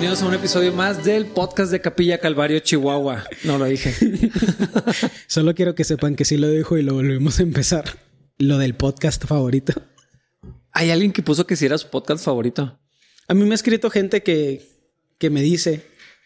[0.00, 3.22] bienvenidos a un episodio más del podcast de Capilla Calvario, Chihuahua.
[3.44, 3.94] No lo dije.
[5.26, 7.98] Solo quiero que sepan que sí lo dijo y lo volvemos a empezar.
[8.38, 9.74] Lo del podcast favorito.
[10.72, 12.80] Hay alguien que puso que si era su podcast favorito.
[13.28, 14.66] A mí me ha escrito gente que,
[15.18, 15.84] que me dice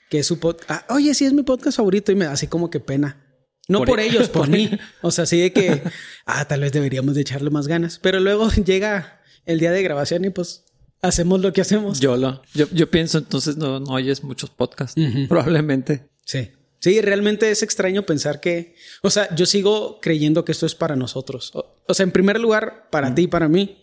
[0.09, 0.89] que es su podcast.
[0.93, 3.27] oye, sí es mi podcast favorito y me da así como que pena.
[3.67, 4.71] No por, e- ellos, por, mí.
[5.03, 5.83] O sea, sí de que,
[6.27, 7.99] ah, tal vez deberíamos de echarle más ganas.
[7.99, 10.65] Pero luego llega el día de grabación y pues
[11.05, 12.01] hacemos lo que hacemos.
[12.01, 16.09] Yo lo, yo, yo pienso entonces no, no oyes muchos podcasts, probablemente.
[16.25, 16.51] Sí.
[16.81, 20.97] Sí, realmente es extraño pensar que, o sea, yo sigo creyendo que esto es para
[20.97, 21.51] nosotros.
[21.55, 23.79] O, sea, en primer lugar, para ti y para mí.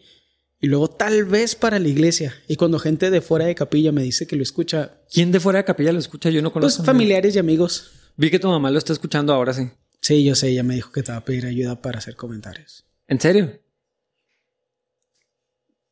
[0.59, 2.35] Y luego tal vez para la iglesia.
[2.47, 4.99] Y cuando gente de fuera de capilla me dice que lo escucha.
[5.11, 6.29] ¿Quién de fuera de capilla lo escucha?
[6.29, 6.83] Yo no conozco.
[6.83, 7.89] Pues familiares y amigos.
[8.17, 9.67] Vi que tu mamá lo está escuchando ahora, sí.
[9.99, 10.49] Sí, yo sé.
[10.49, 12.85] Ella me dijo que te va a pedir ayuda para hacer comentarios.
[13.07, 13.59] ¿En serio?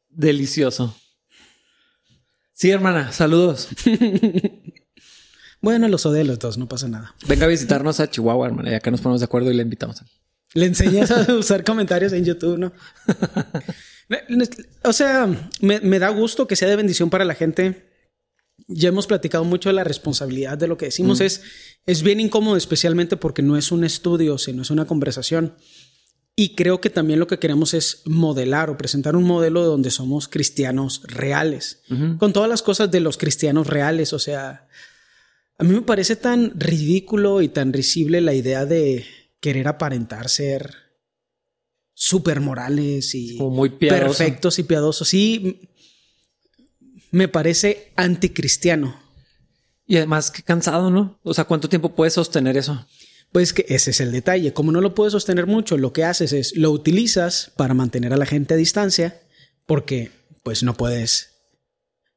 [0.09, 0.95] Delicioso.
[2.59, 3.69] Sí, hermana, saludos.
[5.61, 7.15] bueno, los odio los dos, no pasa nada.
[7.25, 10.03] Venga a visitarnos a Chihuahua, hermana, ya que nos ponemos de acuerdo y le invitamos.
[10.53, 12.73] Le enseñas a usar comentarios en YouTube, ¿no?
[14.83, 17.87] o sea, me, da gusto que sea de bendición para la gente.
[18.67, 21.21] Ya hemos platicado mucho de la responsabilidad de lo que decimos.
[21.21, 21.41] Es,
[21.85, 25.55] es bien incómodo, especialmente porque no es un estudio, sino es una conversación.
[26.39, 30.29] Y creo que también lo que queremos es modelar o presentar un modelo donde somos
[30.29, 31.81] cristianos reales,
[32.17, 34.13] con todas las cosas de los cristianos reales.
[34.13, 34.69] O sea,
[35.57, 39.05] a mí me parece tan ridículo y tan risible la idea de
[39.41, 40.73] querer aparentar ser
[41.93, 45.09] súper morales y muy perfectos y piadosos.
[45.09, 45.69] Sí,
[47.11, 48.97] me parece anticristiano.
[49.85, 51.19] Y además, qué cansado, ¿no?
[51.23, 52.87] O sea, ¿cuánto tiempo puedes sostener eso?
[53.31, 54.53] Pues que ese es el detalle.
[54.53, 58.17] Como no lo puedes sostener mucho, lo que haces es lo utilizas para mantener a
[58.17, 59.21] la gente a distancia,
[59.65, 60.11] porque
[60.43, 61.29] pues no puedes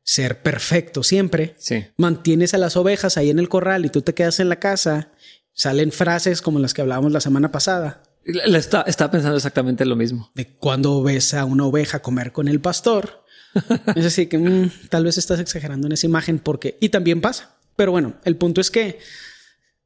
[0.05, 1.55] ser perfecto siempre.
[1.59, 1.85] Sí.
[1.97, 5.13] Mantienes a las ovejas ahí en el corral y tú te quedas en la casa.
[5.53, 8.03] Salen frases como las que hablábamos la semana pasada.
[8.25, 10.31] Le está, está pensando exactamente lo mismo.
[10.35, 13.25] De cuando ves a una oveja comer con el pastor.
[13.95, 16.79] es decir, que mm, tal vez estás exagerando en esa imagen porque...
[16.81, 17.57] Y también pasa.
[17.77, 18.99] Pero bueno, el punto es que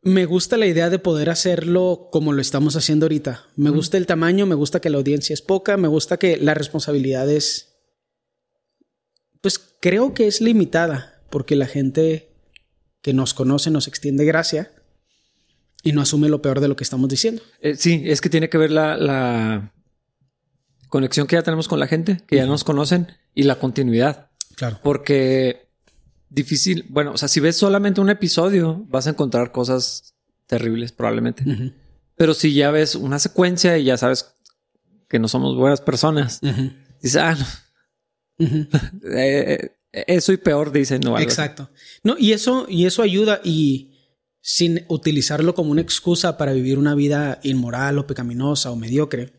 [0.06, 3.44] me gusta la idea de poder hacerlo como lo estamos haciendo ahorita.
[3.56, 6.54] Me gusta el tamaño, me gusta que la audiencia es poca, me gusta que la
[6.54, 7.76] responsabilidad es,
[9.40, 12.30] pues creo que es limitada, porque la gente
[13.02, 14.70] que nos conoce nos extiende gracia
[15.82, 17.42] y no asume lo peor de lo que estamos diciendo.
[17.60, 19.72] Eh, sí, es que tiene que ver la, la,
[20.88, 24.30] conexión que ya tenemos con la gente, que ya nos conocen y la continuidad.
[24.54, 24.78] Claro.
[24.84, 25.65] Porque
[26.36, 26.84] difícil.
[26.90, 30.14] Bueno, o sea, si ves solamente un episodio, vas a encontrar cosas
[30.46, 31.44] terribles probablemente.
[32.14, 34.36] Pero si ya ves una secuencia y ya sabes
[35.08, 36.40] que no somos buenas personas,
[37.02, 37.36] dices, ah,
[39.10, 41.00] eh, eso y peor dicen.
[41.00, 41.70] No, Exacto.
[42.04, 43.94] No, y eso, y eso ayuda y
[44.42, 49.32] sin utilizarlo como una excusa para vivir una vida inmoral o pecaminosa o mediocre.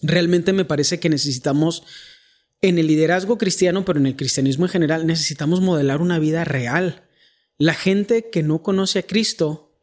[0.00, 1.84] Realmente me parece que necesitamos
[2.60, 7.04] en el liderazgo cristiano, pero en el cristianismo en general, necesitamos modelar una vida real.
[7.56, 9.80] La gente que no conoce a Cristo,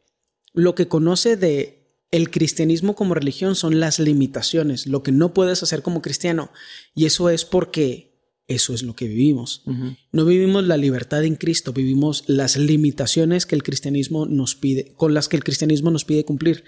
[0.52, 1.76] lo que conoce de
[2.10, 6.50] el cristianismo como religión son las limitaciones, lo que no puedes hacer como cristiano.
[6.94, 8.16] Y eso es porque
[8.46, 9.64] eso es lo que vivimos.
[10.12, 15.14] No vivimos la libertad en Cristo, vivimos las limitaciones que el cristianismo nos pide, con
[15.14, 16.64] las que el cristianismo nos pide cumplir.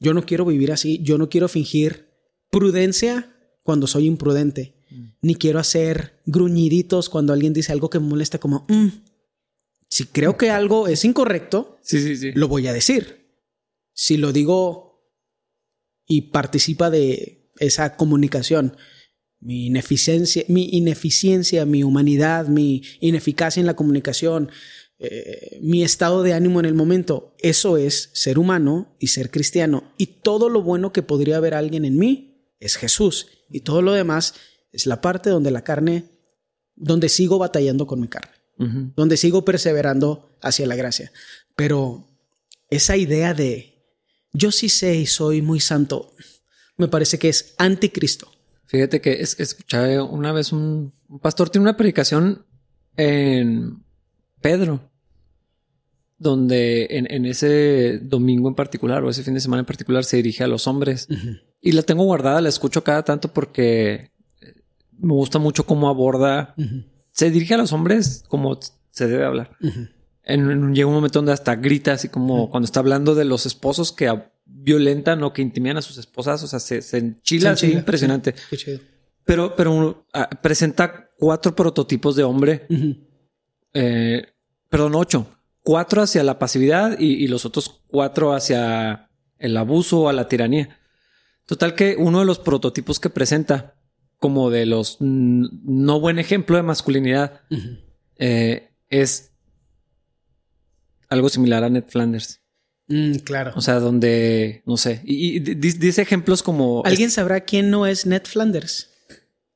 [0.00, 2.08] Yo no quiero vivir así, yo no quiero fingir
[2.50, 4.81] prudencia cuando soy imprudente
[5.22, 8.88] ni quiero hacer gruñiditos cuando alguien dice algo que me molesta como, mm,
[9.88, 11.78] si creo que algo es incorrecto,
[12.34, 13.30] lo voy a decir.
[13.94, 15.06] Si lo digo
[16.06, 18.76] y participa de esa comunicación,
[19.38, 24.50] mi ineficiencia, mi ineficiencia, mi humanidad, mi ineficacia en la comunicación,
[24.98, 29.92] eh, mi estado de ánimo en el momento, eso es ser humano y ser cristiano.
[29.98, 33.28] Y todo lo bueno que podría haber alguien en mí es Jesús.
[33.50, 34.34] Y todo lo demás
[34.72, 36.04] es la parte donde la carne,
[36.74, 38.32] donde sigo batallando con mi carne,
[38.96, 41.12] donde sigo perseverando hacia la gracia.
[41.54, 42.08] Pero
[42.70, 43.72] esa idea de
[44.32, 46.14] yo sí sé y soy muy santo,
[46.76, 48.30] me parece que es anticristo.
[48.66, 52.46] Fíjate que es, escuché una vez un, pastor tiene una predicación
[52.96, 53.84] en
[54.40, 54.90] Pedro,
[56.16, 60.44] donde en, ese domingo en particular o ese fin de semana en particular se dirige
[60.44, 61.08] a los hombres.
[61.60, 64.11] Y la tengo guardada, la escucho cada tanto porque
[65.02, 66.54] me gusta mucho cómo aborda.
[67.10, 68.58] Se dirige a los hombres como
[68.90, 69.56] se debe hablar.
[70.22, 73.92] en, llega un momento donde hasta grita, así como cuando está hablando de los esposos
[73.92, 74.12] que
[74.44, 76.42] violentan o que intimidan a sus esposas.
[76.42, 78.34] O sea, se, se enchila, impresionante.
[79.24, 82.66] Pero, pero ah, presenta cuatro prototipos de hombre.
[83.74, 84.26] Eh,
[84.68, 85.26] perdón, ocho.
[85.62, 89.08] Cuatro hacia la pasividad y, y los otros cuatro hacia
[89.38, 90.78] el abuso o a la tiranía.
[91.46, 93.74] Total que uno de los prototipos que presenta
[94.22, 97.40] como de los no buen ejemplo de masculinidad
[98.16, 99.32] eh, es
[101.08, 102.40] algo similar a Ned Flanders.
[102.86, 103.52] Mm, claro.
[103.56, 106.82] O sea, donde, no sé, y, y di- dice ejemplos como...
[106.84, 108.90] ¿Alguien sabrá quién no es Ned Flanders?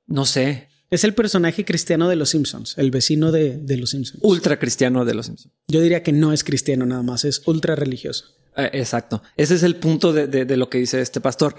[0.07, 4.21] No sé, Es el personaje cristiano de los Simpsons, el vecino de, de los Simpsons.
[4.23, 5.55] ultra cristiano de los Simpsons.
[5.69, 8.25] Yo diría que no es cristiano nada más, es ultra religioso.
[8.57, 9.23] Eh, exacto.
[9.37, 11.55] Ese es el punto de, de- de lo que dice este pastor.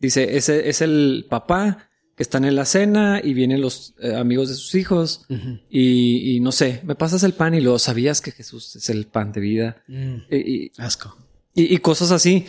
[0.00, 4.48] Dice, ese es el papá que están en la cena y vienen los eh, amigos
[4.50, 5.24] de sus hijos
[5.70, 9.06] y, y no sé, me pasas el pan y lo sabías que Jesús es el
[9.06, 9.82] pan de vida
[10.30, 10.36] y,
[10.66, 11.16] y- Asco.
[11.54, 12.44] y- y cosas así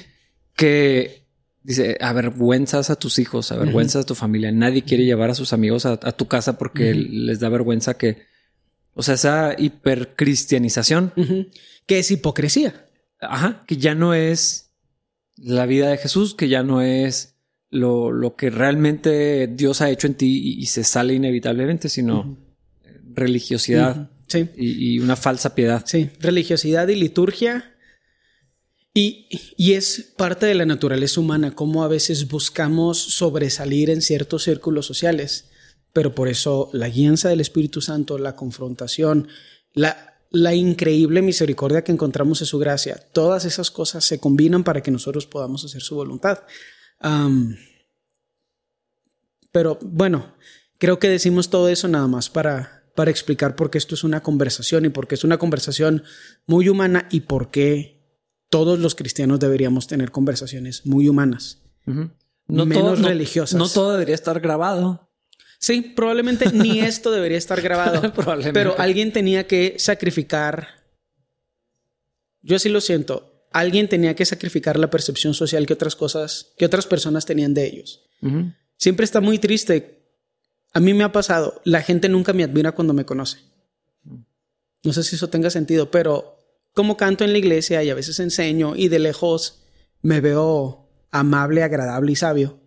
[0.55, 1.23] que
[1.63, 4.51] dice, avergüenzas a tus hijos, avergüenzas a tu familia.
[4.51, 8.23] Nadie quiere llevar a sus amigos a, a tu casa porque les da vergüenza que,
[8.93, 11.13] o sea, esa hipercristianización.
[11.85, 12.89] Que es hipocresía.
[13.19, 14.71] Ajá, que ya no es
[15.37, 17.32] la vida de Jesús, que ya no es
[17.73, 22.37] lo, lo que realmente Dios ha hecho en ti y, y se sale inevitablemente, sino
[23.13, 24.49] religiosidad Sí.
[24.57, 25.83] y, y una falsa piedad.
[25.85, 27.75] Sí, religiosidad y liturgia.
[28.93, 29.27] Y,
[29.57, 34.85] y es parte de la naturaleza humana, cómo a veces buscamos sobresalir en ciertos círculos
[34.85, 35.49] sociales.
[35.93, 39.27] Pero por eso la guianza del Espíritu Santo, la confrontación,
[39.73, 44.81] la, la increíble misericordia que encontramos en su gracia, todas esas cosas se combinan para
[44.81, 46.39] que nosotros podamos hacer su voluntad.
[49.51, 50.35] Pero bueno,
[50.77, 54.21] creo que decimos todo eso nada más para, para explicar por qué esto es una
[54.21, 56.03] conversación y por qué es una conversación
[56.45, 58.03] muy humana y por qué
[58.49, 61.63] todos los cristianos deberíamos tener conversaciones muy humanas.
[61.87, 62.11] Ujú.
[62.47, 63.57] Menos religiosas.
[63.57, 65.09] No todo debería estar grabado.
[65.59, 68.13] Sí, probablemente ni esto debería estar grabado,
[68.53, 70.67] pero alguien tenía que sacrificar.
[72.41, 73.32] Yo sí lo siento.
[73.53, 77.67] Alguien tenía que sacrificar la percepción social que otras cosas, que otras personas tenían de
[77.67, 78.01] ellos.
[78.77, 80.03] Siempre está muy triste.
[80.73, 81.61] A mí me ha pasado.
[81.63, 83.37] La gente nunca me admira cuando me conoce.
[84.83, 86.37] No sé si eso tenga sentido, pero
[86.73, 89.63] como canto en la iglesia y a veces enseño y de lejos
[90.01, 92.59] me veo amable, agradable y sabio.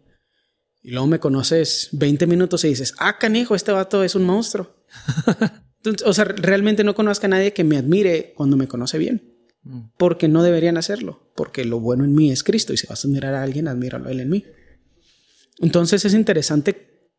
[0.83, 4.71] Y luego me conoces 20 minutos y dices, ah, canijo, este vato es un monstruo.
[5.79, 9.36] Entonces, o sea, realmente no conozco a nadie que me admire cuando me conoce bien.
[9.99, 11.31] Porque no deberían hacerlo.
[11.35, 12.73] Porque lo bueno en mí es Cristo.
[12.73, 14.45] Y si vas a admirar a alguien, admíralo a él en mí.
[15.59, 17.11] Entonces es interesante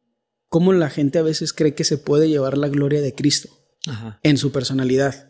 [0.48, 3.50] cómo la gente a veces cree que se puede llevar la gloria de Cristo
[3.88, 4.20] Ajá.
[4.24, 5.30] en su personalidad.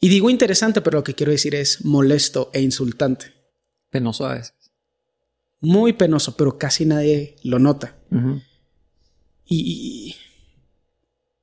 [0.00, 3.26] Y digo interesante, pero lo que quiero decir es molesto e insultante.
[3.90, 4.54] Penoso a veces.
[5.60, 7.98] Muy penoso, pero casi nadie lo nota.
[9.44, 9.60] Y,
[10.10, 10.16] y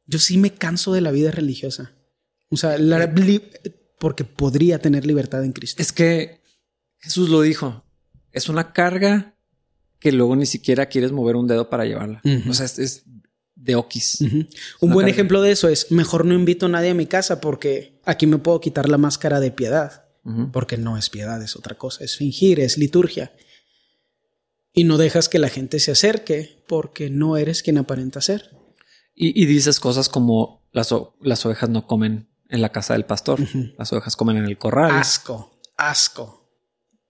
[0.06, 1.94] yo sí me canso de la vida religiosa.
[2.50, 3.42] O sea, la li-
[4.04, 5.82] porque podría tener libertad en Cristo.
[5.82, 6.42] Es que
[7.00, 7.86] Jesús lo dijo.
[8.34, 9.38] Es una carga
[9.98, 12.22] que luego ni siquiera quieres mover un dedo para llevarla.
[12.50, 13.06] O sea, es, es
[13.56, 13.86] de una
[14.82, 15.10] Un buen carga.
[15.10, 18.40] ejemplo de eso es, mejor no invito a nadie a mi casa porque aquí me
[18.40, 20.04] puedo quitar la máscara de piedad.
[20.52, 23.32] Porque no es piedad, es otra cosa, es fingir, es liturgia.
[24.74, 28.50] Y no dejas que la gente se acerque porque no eres quien aparenta ser.
[29.16, 30.92] Y, y dices cosas como las
[31.46, 33.40] ovejas no comen en la casa del pastor,
[33.78, 34.92] las ovejas comen en el corral.
[34.92, 36.50] Asco, asco,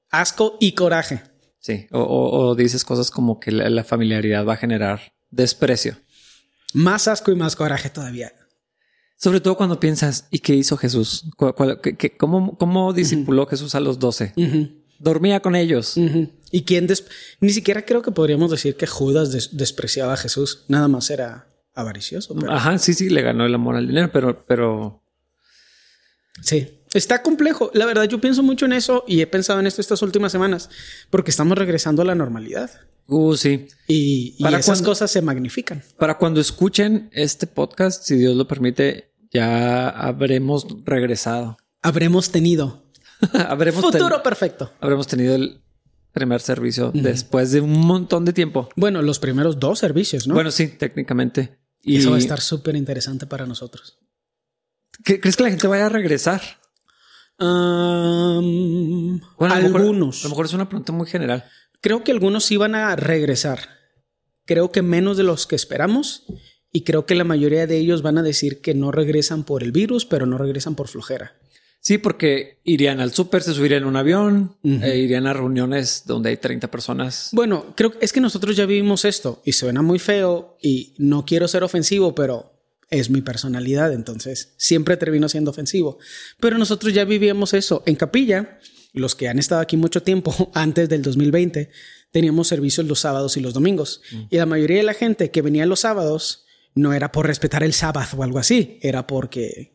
[0.09, 1.21] asco y coraje.
[1.59, 1.87] Sí.
[1.91, 5.95] O, o- o dices cosas como que la, la familiaridad va a generar desprecio.
[6.73, 8.31] Más asco y más coraje todavía.
[9.17, 11.25] Sobre todo cuando piensas, ¿y qué hizo Jesús?
[11.37, 14.33] ¿Cuál- cuál- qué- qué- cómo, ¿Cómo discipuló Jesús a los doce?
[14.35, 15.95] Ujú, Dormía con ellos.
[16.51, 17.05] Y quién des-
[17.39, 20.65] ni siquiera creo que podríamos decir que Judas des- despreciaba a Jesús.
[20.67, 22.35] Nada más era avaricioso.
[22.35, 25.02] pero- Ajá, sí, sí, le ganó el amor al dinero, pero, pero
[26.41, 27.71] Sí, está complejo.
[27.73, 30.69] La verdad, yo pienso mucho en eso y he pensado en esto estas últimas semanas
[31.09, 32.71] porque estamos regresando a la normalidad
[33.07, 33.67] uh, sí.
[33.87, 35.83] y, y ¿Para esas cosas se magnifican.
[35.97, 41.57] Para cuando escuchen este podcast, si Dios lo permite, ya habremos regresado.
[41.81, 42.83] Habremos tenido
[43.33, 44.71] habremos, ten- futuro perfecto.
[44.81, 45.61] habremos tenido el
[46.11, 48.69] primer servicio después de un montón de tiempo.
[48.75, 50.33] Bueno, los primeros dos servicios, ¿no?
[50.35, 51.57] Bueno, sí, técnicamente.
[51.81, 53.99] Y eso va a estar súper interesante para nosotros.
[55.03, 56.41] ¿Qué- ¿Crees que la gente vaya a regresar?
[57.39, 60.21] Um, Bueno, a mejor- algunos.
[60.21, 61.43] a lo mejor es una pregunta muy general.
[61.81, 63.59] Creo que algunos sí van a regresar.
[64.45, 66.23] Creo que menos de los que esperamos.
[66.71, 69.71] Y creo que la mayoría de ellos van a decir que no regresan por el
[69.71, 71.33] virus, pero no regresan por flojera.
[71.81, 76.29] Sí, porque irían al súper, se subirían en un avión, e irían a reuniones donde
[76.29, 77.29] hay 30 personas.
[77.33, 81.25] Bueno, creo que es que nosotros ya vivimos esto y suena muy feo y no
[81.25, 82.52] quiero ser ofensivo, pero
[82.93, 85.97] es mi personalidad, entonces siempre termino siendo ofensivo.
[86.39, 87.83] Pero nosotros ya vivíamos eso.
[87.85, 88.59] En capilla,
[88.93, 91.69] los que han estado aquí mucho tiempo, antes del 2020,
[92.11, 94.01] teníamos servicios los sábados y los domingos.
[94.11, 94.21] Mm.
[94.29, 96.45] Y la mayoría de la gente que venía los sábados
[96.75, 99.73] no era por respetar el sábado o algo así, era porque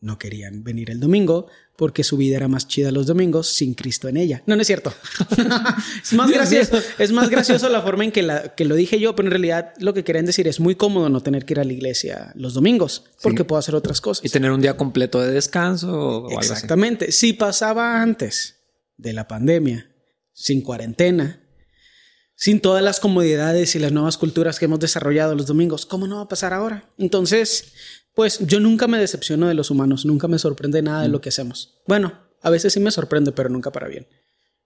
[0.00, 4.08] no querían venir el domingo porque su vida era más chida los domingos sin Cristo
[4.08, 4.42] en ella.
[4.46, 4.92] No, no es cierto.
[6.02, 9.16] es, más gracioso, es más gracioso la forma en que, la, que lo dije yo,
[9.16, 11.64] pero en realidad lo que querían decir es muy cómodo no tener que ir a
[11.64, 14.24] la iglesia los domingos porque puedo hacer otras cosas.
[14.24, 17.10] Y tener un día completo de descanso o algo Exactamente.
[17.10, 18.60] Si pasaba antes
[18.96, 19.90] de la pandemia,
[20.32, 21.40] sin cuarentena,
[22.36, 26.16] sin todas las comodidades y las nuevas culturas que hemos desarrollado los domingos, ¿cómo no
[26.16, 26.90] va a pasar ahora?
[26.98, 27.72] Entonces,
[28.14, 31.30] pues yo nunca me decepciono de los humanos, nunca me sorprende nada de lo que
[31.30, 31.80] hacemos.
[31.86, 34.06] Bueno, a veces sí me sorprende, pero nunca para bien.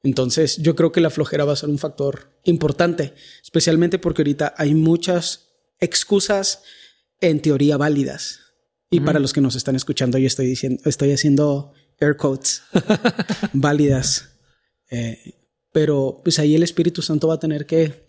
[0.03, 4.55] Entonces, yo creo que la flojera va a ser un factor importante, especialmente porque ahorita
[4.57, 5.49] hay muchas
[5.81, 6.63] excusas
[7.21, 8.41] en teoría válidas.
[8.91, 12.63] Y para los que nos están escuchando, yo estoy diciendo, estoy haciendo air quotes
[13.53, 14.31] válidas.
[14.91, 15.35] Eh,
[15.73, 18.07] pero pues ahí el Espíritu Santo va a tener que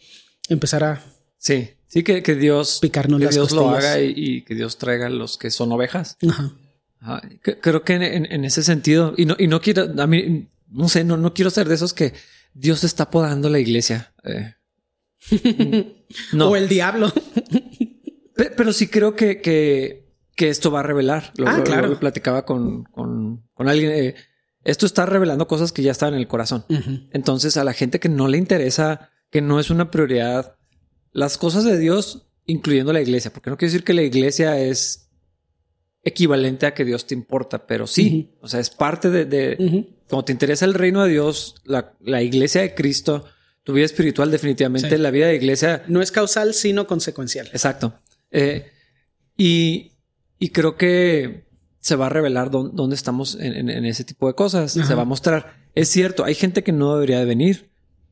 [0.48, 1.04] empezar a
[1.40, 5.38] Sí, sí, que, que Dios, picarnos que Dios lo haga y, que Dios traiga los
[5.38, 6.18] que son ovejas.
[6.30, 7.22] Ajá.
[7.62, 11.16] creo que en, ese sentido, y no, y no quiero, a mí, no sé, no,
[11.18, 12.14] no quiero ser de esos que
[12.54, 14.14] Dios está podando la iglesia.
[14.26, 14.54] Eh.
[16.34, 16.50] no.
[16.50, 17.12] O el diablo.
[18.58, 21.32] pero, sí creo que, que, que, esto va a revelar.
[21.38, 21.98] Lo, ah, claro.
[22.00, 23.92] platicaba con, con, con alguien.
[23.92, 24.16] Eh,
[24.66, 26.66] esto está revelando cosas que ya están en el corazón.
[27.12, 30.59] Entonces, a la gente que no le interesa, que no es una prioridad
[31.12, 35.10] las cosas de Dios, incluyendo la iglesia, porque no quiero decir que la iglesia es
[36.04, 40.26] equivalente a que Dios te importa, pero sí, o sea, es parte de, de como
[40.26, 43.26] te interesa el reino de Dios, la, la, iglesia de Cristo,
[43.64, 45.84] tu vida espiritual, definitivamente la vida de iglesia.
[45.88, 47.48] No es causal, sino consecuencial.
[47.52, 47.94] Exacto.
[48.32, 48.72] Eh,
[49.38, 49.92] y,
[50.40, 51.46] y, creo que
[51.80, 54.72] se va a revelar dónde, estamos en, ese tipo de cosas.
[54.72, 55.60] Se va a mostrar.
[55.76, 57.70] Es cierto, hay gente que no debería de venir.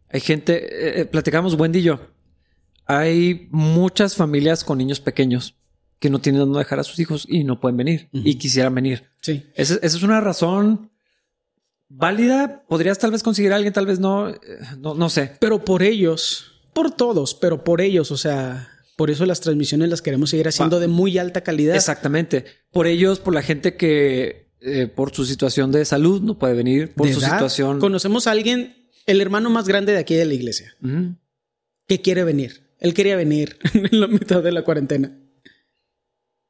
[0.10, 2.00] Hay gente, eh, eh, platicamos Wendy y yo,
[2.88, 5.56] hay muchas familias con niños pequeños
[6.00, 9.04] que no tienen dónde dejar a sus hijos y no pueden venir y quisieran venir.
[9.22, 9.46] Sí.
[9.56, 10.92] Esa, es una razón
[11.90, 12.64] válida.
[12.68, 14.38] Podrías tal vez conseguir a alguien, tal vez no, eh,
[14.80, 15.34] no, no sé.
[15.40, 20.02] Pero por ellos, por todos, pero por ellos, o sea, por eso las transmisiones las
[20.02, 21.76] queremos seguir haciendo de muy alta calidad.
[21.76, 22.46] Exactamente.
[22.72, 26.94] Por ellos, por la gente que eh, por su situación de salud no puede venir,
[26.94, 27.80] por su situación.
[27.80, 30.76] Conocemos a alguien, el hermano más grande de aquí de la iglesia,
[31.88, 32.67] que quiere venir.
[32.80, 35.18] Él quería venir en la mitad de la cuarentena.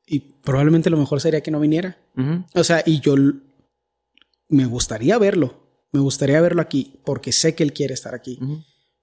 [0.05, 1.97] Y probablemente lo mejor sería que no viniera.
[2.53, 3.15] O sea, y yo
[4.47, 5.67] me gustaría verlo.
[5.91, 8.39] Me gustaría verlo aquí porque sé que él quiere estar aquí.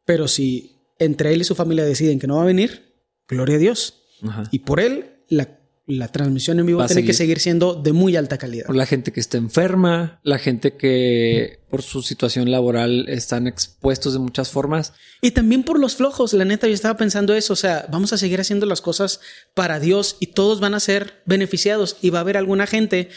[0.04, 2.95] Pero si entre él y su familia deciden que no va a venir,
[3.28, 4.02] gloria a Dios.
[4.50, 8.38] Y por él, la la transmisión en vivo tiene que seguir siendo de muy alta
[8.38, 8.67] calidad.
[8.67, 14.14] Por la gente que está enferma, la gente que por su situación laboral están expuestos
[14.14, 14.95] de muchas formas.
[15.21, 18.19] Y también por los flojos, la neta, yo estaba pensando eso, o sea, vamos a
[18.19, 19.21] seguir haciendo las cosas
[19.55, 23.11] para Dios y todos van a ser beneficiados y va a haber alguna gente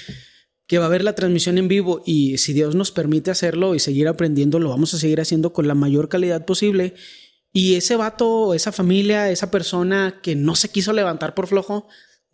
[0.68, 3.80] que va a ver la transmisión en vivo y si Dios nos permite hacerlo y
[3.80, 6.96] seguir aprendiendo, lo vamos a seguir haciendo con la mayor calidad posible.
[7.54, 11.88] Y ese vato, esa familia, esa persona que no se quiso levantar por flojo,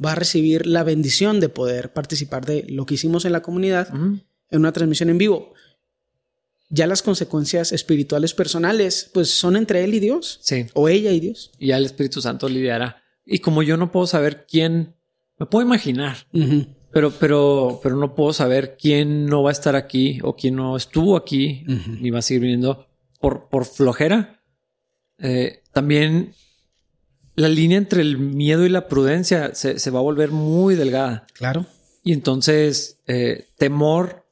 [0.03, 3.89] va a recibir la bendición de poder participar de lo que hicimos en la comunidad
[3.93, 5.53] en una transmisión en vivo.
[6.69, 10.39] Ya las consecuencias espirituales personales, pues son entre él y Dios.
[10.41, 10.65] Sí.
[10.73, 11.51] O ella y Dios.
[11.59, 13.03] Y ya el Espíritu Santo lidiará.
[13.25, 14.95] Y como yo no puedo saber quién,
[15.37, 16.17] me puedo imaginar,
[16.91, 20.75] pero, pero, pero no puedo saber quién no va a estar aquí o quién no
[20.75, 21.63] estuvo aquí
[22.01, 22.87] ni va a seguir viniendo
[23.19, 24.41] por, por flojera.
[25.19, 26.33] Eh, también
[27.35, 31.25] la línea entre el miedo y la prudencia se, va a volver muy delgada.
[31.33, 31.65] Claro.
[32.03, 34.25] Y entonces, eh, temor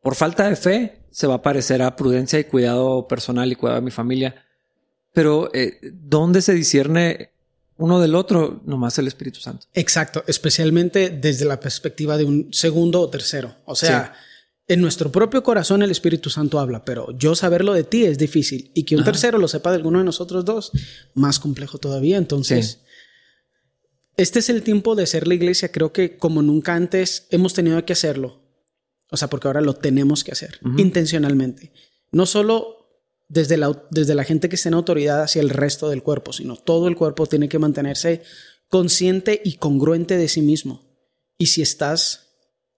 [0.00, 3.80] por falta de fe se va a parecer a prudencia y cuidado personal y cuidado
[3.80, 4.44] de mi familia.
[5.12, 7.30] Pero, eh, ¿dónde se discierne
[7.76, 8.60] uno del otro?
[8.64, 9.66] Nomás el Espíritu Santo.
[9.74, 13.54] Exacto, especialmente desde la perspectiva de un segundo o tercero.
[13.64, 14.14] O sea,
[14.66, 18.70] en nuestro propio corazón el Espíritu Santo habla, pero yo saberlo de ti es difícil.
[18.74, 20.72] Y que un tercero lo sepa de alguno de nosotros dos,
[21.14, 22.16] más complejo todavía.
[22.16, 22.80] Entonces,
[24.16, 25.70] este es el tiempo de ser la iglesia.
[25.70, 28.42] Creo que como nunca antes hemos tenido que hacerlo.
[29.10, 31.72] O sea, porque ahora lo tenemos que hacer intencionalmente.
[32.10, 32.84] No solo
[33.28, 36.56] desde la, desde la gente que está en autoridad hacia el resto del cuerpo, sino
[36.56, 38.22] todo el cuerpo tiene que mantenerse
[38.68, 40.82] consciente y congruente de sí mismo.
[41.36, 42.23] Y si estás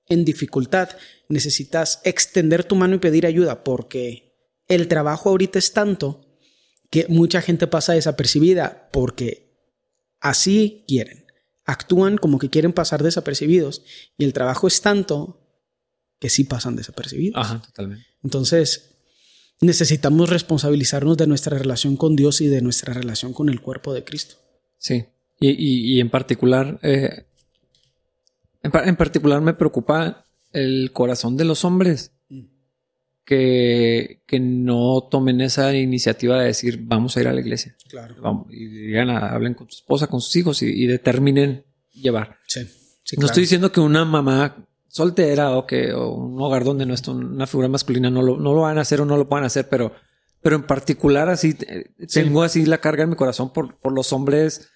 [0.09, 0.91] en dificultad,
[1.29, 4.35] necesitas extender tu mano y pedir ayuda porque
[4.69, 6.27] el trabajo ahorita es tanto
[6.91, 9.47] que mucha gente pasa desapercibida porque
[10.21, 11.27] así quieren,
[11.65, 13.83] actúan como que quieren pasar desapercibidos
[14.17, 15.43] y el trabajo es tanto
[16.19, 17.37] que sí pasan desapercibidos.
[17.37, 18.07] Ajá, totalmente.
[18.23, 18.97] Entonces,
[19.61, 24.05] necesitamos responsabilizarnos de nuestra relación con Dios y de nuestra relación con el cuerpo de
[24.05, 24.37] Cristo.
[24.79, 25.05] Sí.
[25.39, 27.27] Y, y, y en particular, eh,
[28.67, 32.13] en, en, particular me preocupa el corazón de los hombres
[33.27, 37.77] que, que no tomen esa iniciativa de decir vamos a ir a la iglesia.
[37.89, 38.15] Claro.
[38.21, 42.39] Vamos, y digan, hablen con su esposa, con sus hijos y, y determinen llevar.
[42.47, 42.61] Sí.
[43.03, 43.27] sí no claro.
[43.27, 44.57] estoy diciendo que una mamá
[44.87, 48.55] soltera o que o un hogar donde no está una figura masculina no lo, no
[48.55, 49.93] lo van a hacer o no lo puedan hacer, pero,
[50.41, 54.13] pero en particular así eh, tengo así la carga en mi corazón por, por los
[54.13, 54.71] hombres.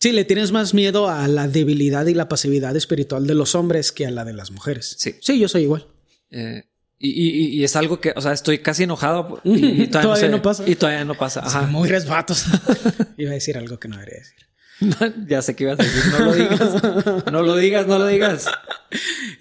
[0.00, 3.92] Sí, le tienes más miedo a la debilidad y la pasividad espiritual de los hombres
[3.92, 4.96] que a la de las mujeres.
[4.98, 5.16] Sí.
[5.20, 5.86] Sí, yo soy igual.
[6.30, 6.64] Eh,
[6.98, 10.28] y, y, y, es algo que, o sea, estoy casi enojado y, y todavía, todavía
[10.28, 10.64] no, no, pasa.
[10.66, 11.40] Y todavía no pasa.
[11.40, 11.66] Ajá.
[11.66, 12.46] Muy resbatos.
[13.18, 14.50] Iba a decir algo que no debería decir.
[15.28, 16.82] ya sé que ibas a decir, no lo digas,
[17.30, 18.46] no lo digas, no lo digas.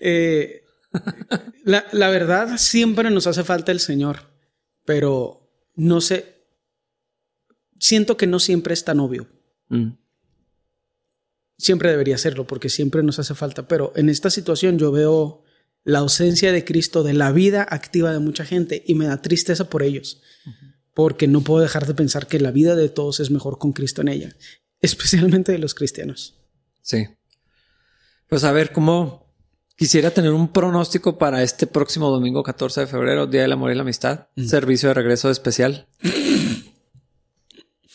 [0.01, 0.63] Eh,
[1.63, 4.31] la, la, verdad, siempre nos hace falta el Señor,
[4.83, 6.43] pero no sé,
[7.79, 9.27] siento que no siempre es tan obvio.
[9.69, 9.91] Mm.
[11.59, 15.43] Siempre debería serlo, porque siempre nos hace falta, pero en esta situación yo veo
[15.83, 19.69] la ausencia de Cristo de la vida activa de mucha gente y me da tristeza
[19.69, 20.75] por ellos, uh -huh.
[20.93, 24.01] porque no puedo dejar de pensar que la vida de todos es mejor con Cristo
[24.01, 24.35] en ella,
[24.81, 26.39] especialmente de los cristianos.
[26.81, 27.07] Sí.
[28.29, 29.35] Pues a ver cómo
[29.75, 33.75] quisiera tener un pronóstico para este próximo domingo 14 de febrero, Día del Amor y
[33.75, 34.47] la Amistad, uh -huh.
[34.47, 35.87] servicio de regreso especial.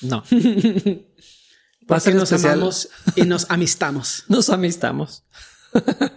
[0.02, 0.22] No.
[1.88, 2.52] Nos especial.
[2.54, 4.24] amamos y nos amistamos.
[4.28, 5.24] nos amistamos.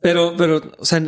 [0.00, 1.02] Pero, pero, o sea,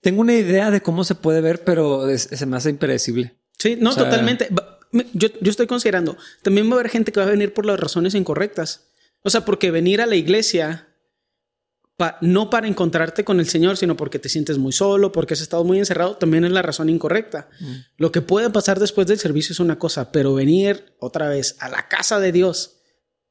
[0.00, 3.36] tengo una idea de cómo se puede ver, pero es, se me hace impredecible.
[3.58, 4.48] Sí, no, o sea, totalmente.
[5.12, 7.80] Yo, yo estoy considerando, también va a haber gente que va a venir por las
[7.80, 8.92] razones incorrectas.
[9.22, 10.93] O sea, porque venir a la iglesia,
[11.96, 15.40] pa, no para encontrarte con el Señor, sino porque te sientes muy solo, porque has
[15.40, 17.48] estado muy encerrado, también es la razón incorrecta.
[17.60, 17.74] Mm.
[17.96, 21.68] Lo que puede pasar después del servicio es una cosa, pero venir otra vez a
[21.68, 22.80] la casa de Dios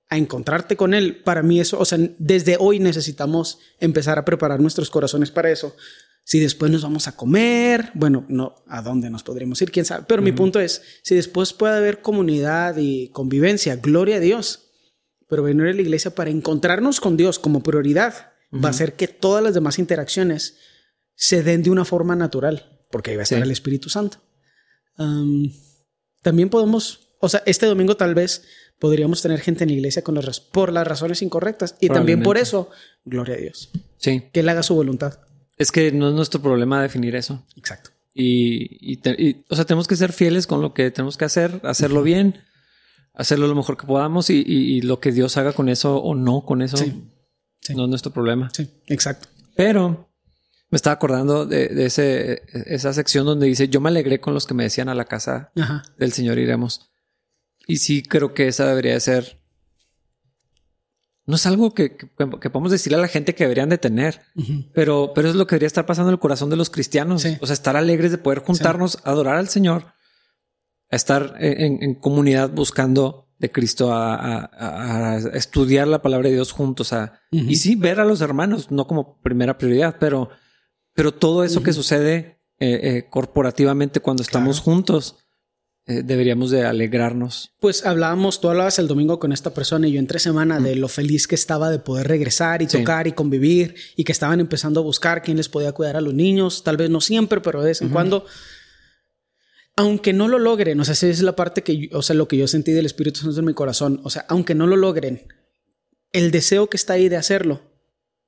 [0.09, 4.59] a encontrarte con Él, para mí eso, o sea, desde hoy necesitamos empezar a preparar
[4.59, 5.75] nuestros corazones para eso.
[6.25, 9.71] Si después nos vamos a comer, bueno, no, ¿a dónde nos podríamos ir?
[9.71, 10.05] ¿Quién sabe?
[10.07, 14.69] Pero mi punto es, si después puede haber comunidad y convivencia, gloria a Dios,
[15.27, 18.63] pero venir a la iglesia para encontrarnos con Dios como prioridad uh -huh.
[18.63, 20.57] va a hacer que todas las demás interacciones
[21.15, 23.43] se den de una forma natural, porque ahí va a estar sí.
[23.43, 24.17] el Espíritu Santo.
[24.97, 25.51] Um,
[26.21, 28.43] también podemos, o sea, este domingo tal vez
[28.79, 31.75] podríamos tener gente en la iglesia con las, por las razones incorrectas.
[31.79, 32.69] Y también por eso,
[33.05, 33.71] gloria a Dios.
[33.97, 34.23] Sí.
[34.31, 35.19] Que Él haga su voluntad.
[35.57, 37.45] Es que no es nuestro problema definir eso.
[37.55, 37.91] Exacto.
[38.13, 41.25] Y, y, te, y o sea, tenemos que ser fieles con lo que tenemos que
[41.25, 42.05] hacer, hacerlo uh -huh.
[42.05, 42.43] bien,
[43.13, 46.45] hacerlo lo mejor que podamos y, y, lo que Dios haga con eso o no
[46.45, 47.03] con eso sí.
[47.63, 47.75] Sí.
[47.75, 48.49] no es nuestro problema.
[48.53, 49.29] Sí, exacto.
[49.55, 50.09] Pero
[50.69, 54.47] me estaba acordando de, de ese, esa sección donde dice, yo me alegré con los
[54.47, 55.83] que me decían a la casa Ajá.
[55.97, 56.89] del Señor iremos.
[57.67, 59.39] Y sí creo que esa debería ser...
[61.25, 62.09] No es algo que, que,
[62.41, 64.71] que podemos decirle a la gente que deberían de tener, uh -huh.
[64.73, 67.21] pero, pero es lo que debería estar pasando en el corazón de los cristianos.
[67.21, 67.37] Sí.
[67.39, 68.97] O sea, estar alegres de poder juntarnos, sí.
[69.05, 69.93] a adorar al Señor,
[70.91, 76.35] a estar en, en comunidad buscando de Cristo, a, a, a, estudiar la palabra de
[76.35, 77.51] Dios juntos, a, uh -huh.
[77.51, 80.29] y sí ver a los hermanos, no como primera prioridad, pero,
[80.93, 81.65] pero todo eso uh -huh.
[81.65, 84.63] que sucede eh, eh, corporativamente cuando estamos claro.
[84.63, 85.17] juntos,
[85.87, 87.51] eh, deberíamos de alegrarnos.
[87.59, 90.63] Pues hablábamos, tú hablabas el domingo con esta persona y yo entre semana mm.
[90.63, 92.77] de lo feliz que estaba de poder regresar y sí.
[92.77, 96.13] tocar y convivir y que estaban empezando a buscar quién les podía cuidar a los
[96.13, 97.93] niños, tal vez no siempre, pero de vez en uh -huh.
[97.93, 98.25] cuando.
[99.75, 102.27] Aunque no lo logren, o sea, esa es la parte que, yo, o sea, lo
[102.27, 105.27] que yo sentí del Espíritu Santo en mi corazón, o sea, aunque no lo logren,
[106.11, 107.61] el deseo que está ahí de hacerlo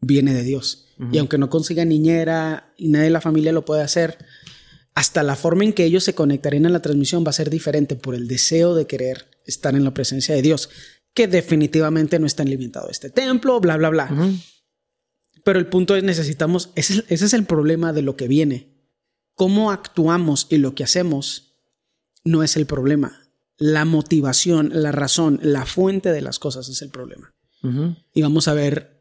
[0.02, 0.88] viene de Dios.
[0.98, 1.16] Uh -huh.
[1.16, 4.18] Y aunque no consiga niñera y nadie de la familia lo puede hacer,
[4.96, 7.96] hasta la forma en que ellos se conectarían a la transmisión va a ser diferente
[7.96, 10.70] por el deseo de querer estar en la presencia de Dios,
[11.14, 14.10] que definitivamente no está limitado a este templo, bla, bla, bla.
[14.12, 14.42] Uh -huh.
[15.44, 18.75] Pero el punto es, necesitamos, ese, ese, es el problema de lo que viene.
[19.36, 21.56] Cómo actuamos y lo que hacemos
[22.24, 23.30] no es el problema.
[23.58, 27.34] La motivación, la razón, la fuente de las cosas es el problema.
[27.64, 28.04] Uh -huh.
[28.14, 28.96] Y vamos a ver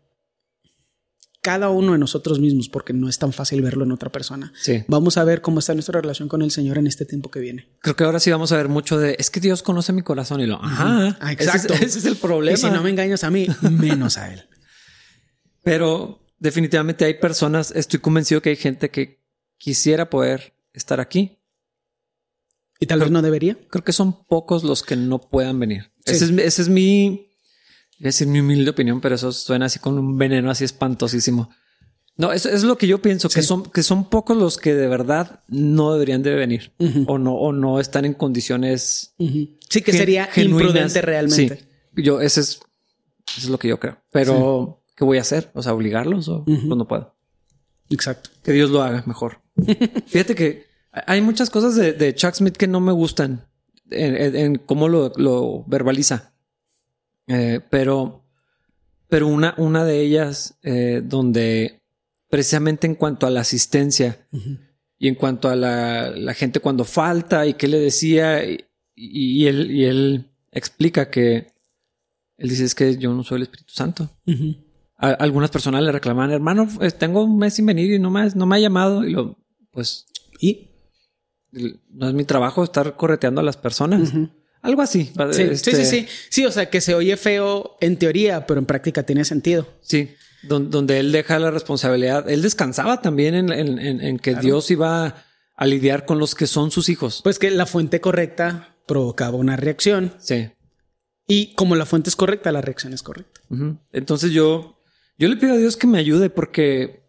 [1.44, 4.50] cada uno de nosotros mismos, porque no es tan fácil verlo en otra persona.
[4.56, 4.82] Sí.
[4.88, 7.68] Vamos a ver cómo está nuestra relación con el Señor en este tiempo que viene.
[7.82, 10.40] Creo que ahora sí vamos a ver mucho de es que Dios conoce mi corazón
[10.40, 11.18] y lo ajá.
[11.20, 11.74] Ah, exacto.
[11.74, 12.56] Ese es, ese es, el problema.
[12.56, 14.44] Y si no me engañas a mí, menos a él.
[15.62, 19.23] Pero definitivamente hay personas, estoy convencido que hay gente que
[19.58, 21.38] quisiera poder estar aquí.
[22.80, 23.56] Y tal vez no debería.
[23.68, 25.92] Creo que son pocos los que no puedan venir.
[26.04, 26.14] Sí.
[26.14, 27.30] Ese, es, ese es mi
[27.98, 31.50] decir mi humilde opinión, pero eso suena así con un veneno así espantosísimo.
[32.16, 34.86] No, eso es lo que yo pienso, que, son, que son pocos los que de
[34.86, 36.72] verdad no deberían de venir
[37.08, 39.14] o, no, o no están en condiciones.
[39.18, 41.56] Sí, que sería imprudente realmente.
[41.96, 42.60] Sí, yo, ese es,
[43.26, 43.98] eso es lo que yo creo.
[44.12, 45.50] Pero, ¿qué voy a hacer?
[45.54, 47.16] O sea, obligarlos o pues no puedo.
[47.90, 48.30] Exacto.
[48.44, 49.40] Que Dios lo haga mejor.
[50.06, 50.64] Fíjate que
[51.06, 53.46] hay muchas cosas de, Chuck Smith que no me gustan
[53.90, 56.32] en, cómo lo, verbaliza.
[57.26, 58.24] Eh, pero,
[59.08, 61.80] pero una, una de ellas eh, donde
[62.28, 64.26] precisamente en cuanto a la asistencia
[64.98, 68.42] y en cuanto a la, gente cuando falta y qué le decía
[68.94, 71.46] y, él, y él explica que
[72.36, 74.10] él dice es que yo no soy el Espíritu Santo.
[74.96, 78.46] algunas personas le reclamaban, hermano, pues, tengo un mes sin venir y no me, no
[78.46, 79.38] me ha llamado y lo,
[79.74, 80.06] pues,
[80.40, 80.70] y
[81.90, 84.12] no es mi trabajo estar correteando a las personas.
[84.62, 85.04] Algo así.
[85.04, 86.06] Sí, sí, sí, este sí.
[86.30, 89.66] Sí, o sea, que se oye feo en teoría, pero en práctica tiene sentido.
[89.82, 90.08] Sí
[90.48, 92.28] donde, él deja la responsabilidad.
[92.28, 95.24] Él descansaba también en, que Dios iba
[95.56, 97.20] a lidiar con los que son sus hijos.
[97.22, 100.14] Pues que la fuente correcta provocaba una reacción.
[100.18, 100.50] Sí.
[101.26, 103.40] Y como la fuente es correcta, la reacción es correcta.
[103.92, 104.82] Entonces yo,
[105.18, 107.03] yo le pido a Dios que me ayude porque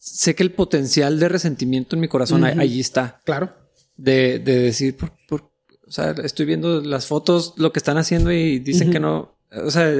[0.00, 3.20] sé que el potencial de resentimiento en mi corazón allí está.
[3.24, 3.54] Claro.
[3.96, 5.52] De, decir, por,
[5.86, 9.38] o sea, estoy viendo las fotos, lo que están haciendo y dicen que no.
[9.52, 9.92] O sea,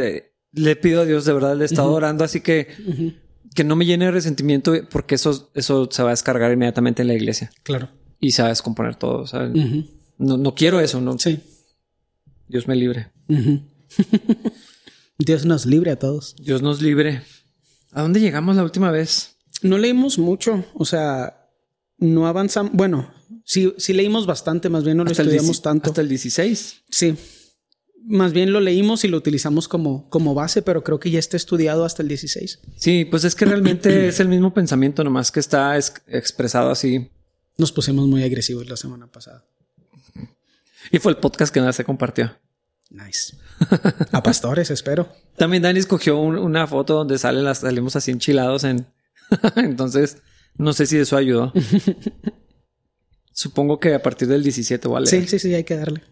[0.53, 2.67] le pido a Dios de verdad, le he estado orando, así que
[3.55, 7.09] que no me llene de resentimiento porque eso, eso se va a descargar inmediatamente en
[7.09, 7.51] la iglesia.
[7.63, 7.91] Claro.
[8.21, 9.25] Y se va a descomponer todo.
[10.19, 11.19] no, no, quiero eso, no.
[11.19, 11.41] Sí.
[12.49, 13.11] Dios me libre.
[15.19, 16.37] Dios nos libre a todos.
[16.37, 17.23] Dios nos libre.
[17.93, 19.37] ¿A dónde llegamos la última vez?
[19.62, 21.49] No leímos mucho, o sea,
[21.99, 22.73] no avanzamos.
[22.73, 23.12] Bueno,
[23.44, 25.90] sí, sí leímos bastante, más bien no lo estudiamos tanto.
[25.90, 26.85] Hasta el 16.
[26.88, 27.16] Sí
[28.05, 31.37] más bien lo leímos y lo utilizamos como, como base, pero creo que ya está
[31.37, 32.61] estudiado hasta el 16.
[32.77, 37.11] Sí, pues es que realmente es el mismo pensamiento, nomás que está expresado así.
[37.59, 39.44] Nos pusimos muy agresivos la semana pasada.
[40.90, 42.37] Y fue el podcast que más se compartió.
[42.88, 43.37] Nice.
[44.12, 45.09] A pastores, espero.
[45.37, 48.87] También Dani escogió una foto donde salen las, salimos así enchilados en.
[49.57, 50.19] Entonces,
[50.57, 51.53] no sé si eso ayudó.
[53.33, 55.07] Supongo que a partir del 17 vale.
[55.07, 56.03] Sí, sí, sí, hay que darle.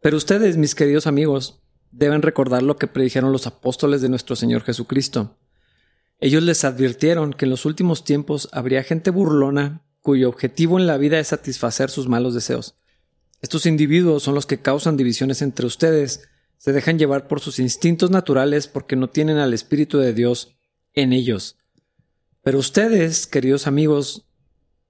[0.00, 4.62] Pero ustedes, mis queridos amigos, deben recordar lo que predijeron los apóstoles de nuestro Señor
[4.62, 5.38] Jesucristo.
[6.18, 10.96] Ellos les advirtieron que en los últimos tiempos habría gente burlona cuyo objetivo en la
[10.96, 12.76] vida es satisfacer sus malos deseos.
[13.40, 18.10] Estos individuos son los que causan divisiones entre ustedes, se dejan llevar por sus instintos
[18.10, 20.54] naturales porque no tienen al Espíritu de Dios
[20.92, 21.56] en ellos.
[22.42, 24.26] Pero ustedes, queridos amigos,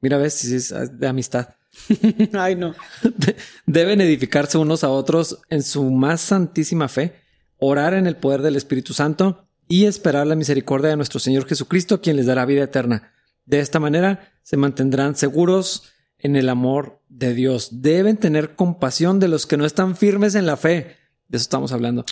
[0.01, 1.55] mira, ves si es de amistad.
[2.33, 2.75] Ay, no.
[3.67, 7.17] Deben edificarse unos a otros en su más santísima fe,
[7.59, 12.01] orar en el poder del Espíritu Santo y esperar la misericordia de nuestro Señor Jesucristo,
[12.01, 13.13] quien les dará vida eterna.
[13.45, 15.85] De esta manera se mantendrán seguros
[16.19, 17.83] en el amor de Dios.
[17.83, 20.97] Deben tener compasión de los que no están firmes en la fe.
[21.29, 22.05] De eso estamos hablando.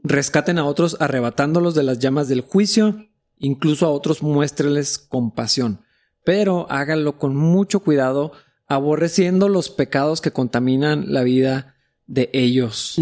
[0.00, 3.07] Rescaten a otros arrebatándolos de las llamas del juicio.
[3.38, 5.80] Incluso a otros muéstreles compasión
[6.28, 8.32] pero háganlo con mucho cuidado,
[8.66, 11.74] aborreciendo los pecados que contaminan la vida
[12.06, 12.98] de ellos.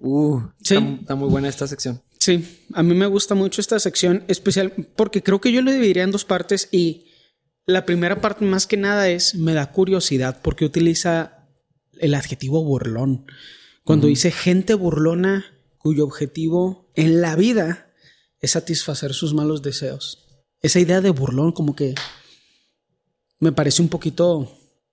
[0.00, 2.02] Uh, está, muy buena esta sección.
[2.18, 6.02] Sí, a mí me gusta mucho esta sección, especial porque creo que yo lo dividiría
[6.02, 7.06] en dos partes y
[7.64, 11.48] la primera parte más que nada es me da curiosidad porque utiliza
[11.98, 13.24] el adjetivo burlón.
[13.82, 15.46] Cuando dice gente burlona
[15.78, 17.87] cuyo objetivo en la vida
[18.40, 20.26] es satisfacer sus malos deseos.
[20.60, 21.94] Esa idea de burlón como que
[23.40, 24.52] me parece un poquito,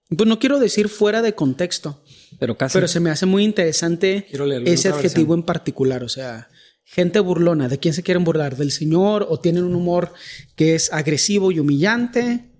[0.09, 2.03] pues no quiero decir fuera de contexto,
[2.39, 2.73] pero casi.
[2.73, 4.27] Pero se me hace muy interesante
[4.65, 6.49] ese adjetivo en particular, o sea,
[6.83, 8.55] gente burlona, ¿de quién se quieren burlar?
[8.55, 10.13] ¿Del Señor o tienen un humor
[10.55, 12.51] que es agresivo y humillante?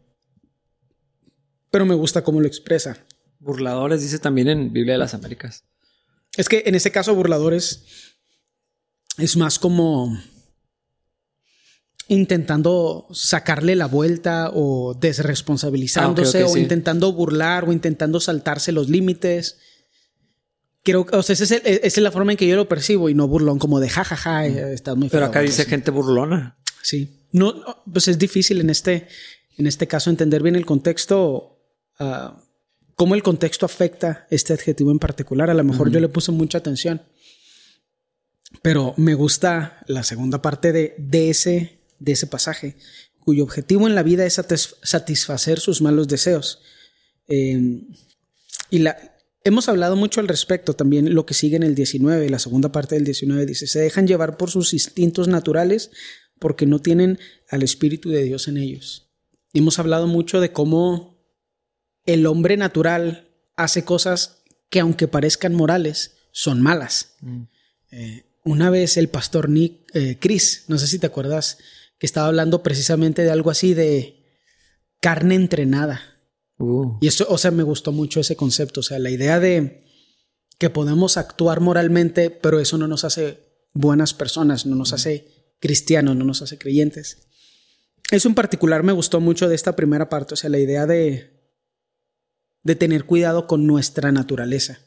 [1.69, 3.05] Pero me gusta cómo lo expresa.
[3.39, 5.65] Burladores dice también en Biblia de las Américas.
[6.35, 7.83] Es que en ese caso burladores
[9.17, 10.19] es más como
[12.07, 19.57] intentando sacarle la vuelta o desresponsabilizándose ah, o intentando burlar o intentando saltarse los límites.
[20.83, 23.27] Creo que, o sea, esa es, la forma en que yo lo percibo y no
[23.27, 26.57] burlón como de jajaja, ja, ja, estás muy Pero acá dice gente burlona.
[26.83, 27.27] Sí.
[27.31, 27.55] No,
[27.91, 29.07] pues es difícil en este,
[29.57, 31.59] en este caso entender bien el contexto,
[31.99, 32.39] uh,
[32.93, 35.49] cómo el contexto afecta este adjetivo en particular.
[35.49, 37.01] A lo mejor yo le puse mucha atención.
[38.61, 42.75] Pero me gusta la segunda parte de, de ese de ese pasaje,
[43.19, 44.41] cuyo objetivo en la vida es
[44.83, 46.59] satisfacer sus malos deseos.
[47.27, 47.87] Em,
[48.69, 48.97] y la,
[49.43, 50.73] hemos hablado mucho al respecto.
[50.73, 54.07] También lo que sigue en el 19, la segunda parte del 19 dice, se dejan
[54.07, 55.91] llevar por sus instintos naturales
[56.39, 59.09] porque no tienen al Espíritu de Dios en ellos.
[59.53, 61.15] Hemos hablado mucho de cómo
[62.05, 67.15] el hombre natural hace cosas que aunque parezcan morales, son malas.
[67.21, 67.43] Mm.
[67.91, 71.57] Eh, una vez el pastor Nick, eh, Chris, no sé si te acuerdas,
[71.97, 74.23] que estaba hablando precisamente de algo así de
[75.01, 76.01] carne entrenada.
[76.57, 76.97] Uh.
[77.01, 79.83] Y eso, o sea, me gustó mucho ese concepto, o sea, la idea de
[80.57, 83.39] que podemos actuar moralmente, pero eso no nos hace
[83.73, 87.27] buenas personas, no nos hace cristianos, no nos hace creyentes.
[88.11, 91.51] Eso en particular me gustó mucho de esta primera parte, o sea, la idea de,
[92.63, 94.79] de tener cuidado con nuestra naturaleza.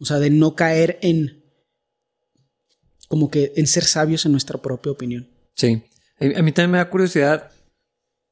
[0.00, 1.44] O sea, de no caer en
[3.08, 5.28] como que en ser sabios en nuestra propia opinión.
[5.54, 5.82] Sí.
[6.20, 7.50] A mí también me da curiosidad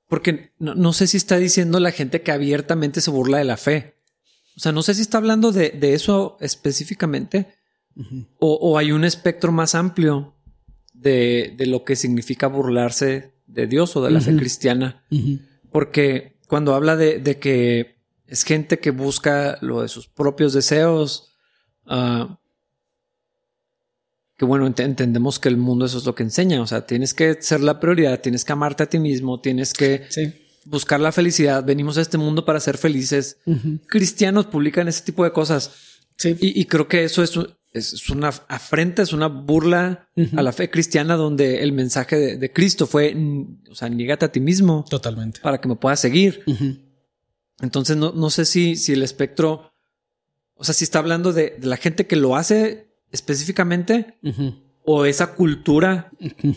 [0.09, 3.97] porque no, sé si está diciendo la gente que abiertamente se burla de la fe.
[4.57, 7.49] O sea, no sé si está hablando de, eso específicamente
[8.39, 10.35] o, hay un espectro más amplio
[10.93, 15.05] de, lo que significa burlarse de Dios o de la fe cristiana.
[15.71, 17.97] Porque cuando habla de, que
[18.27, 21.35] es gente que busca lo de sus propios deseos,
[21.87, 22.37] uh,
[24.37, 27.41] que bueno, entendemos que el mundo eso es lo que enseña, o sea, tienes que
[27.41, 30.07] ser la prioridad, tienes que amarte a ti mismo, tienes que
[30.67, 33.39] buscar la felicidad, venimos a este mundo para ser felices.
[33.87, 35.73] Cristianos publican ese tipo de cosas.
[36.19, 36.37] Sí.
[36.41, 37.39] Y, creo que eso es,
[37.73, 42.87] es, una afrenta, es una burla a la fe cristiana donde el mensaje de, Cristo
[42.87, 43.17] fue,
[43.71, 44.85] o sea, niégate a ti mismo.
[44.89, 45.41] Totalmente.
[45.41, 46.43] Para que me puedas seguir.
[47.61, 49.73] Entonces, no, no sé si, si el espectro,
[50.55, 54.19] o sea, si está hablando de la gente que lo hace específicamente
[54.85, 56.11] o esa cultura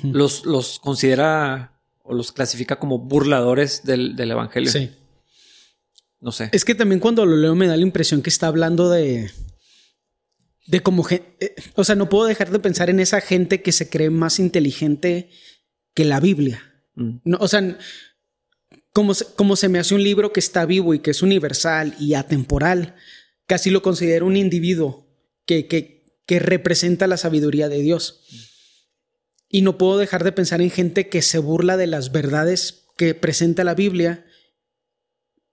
[0.04, 4.72] los, los considera o los clasifica como burladores del, evangelio.
[4.72, 4.92] Sí.
[6.20, 6.50] No sé.
[6.52, 9.30] Es que también cuando lo leo me da la impresión que está hablando de.
[10.66, 11.08] de como.
[11.08, 14.40] Eh, o sea, no puedo dejar de pensar en esa gente que se cree más
[14.40, 15.30] inteligente
[15.94, 16.64] que la Biblia.
[16.96, 17.18] Mm.
[17.24, 17.78] No, o sea,
[18.92, 22.16] como como se me hace un libro que está vivo y que es universal y
[22.16, 22.96] atemporal,
[23.46, 25.08] casi lo considero un individuo
[25.46, 25.99] que, que,
[26.30, 28.22] que representa la sabiduría de Dios.
[29.48, 33.16] Y no puedo dejar de pensar en gente que se burla de las verdades que
[33.16, 34.28] presenta la Biblia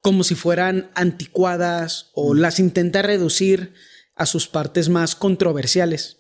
[0.03, 2.39] como si fueran anticuadas o mm.
[2.41, 3.73] las intenta reducir
[4.17, 6.19] a sus partes más controversiales.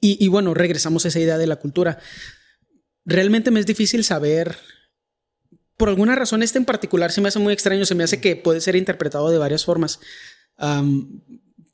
[0.00, 1.98] Y, bueno, regresamos a esa idea de la cultura.
[3.04, 4.56] Realmente me es difícil saber,
[5.76, 8.36] por alguna razón este en particular se me hace muy extraño, se me hace que
[8.36, 10.00] puede ser interpretado de varias formas,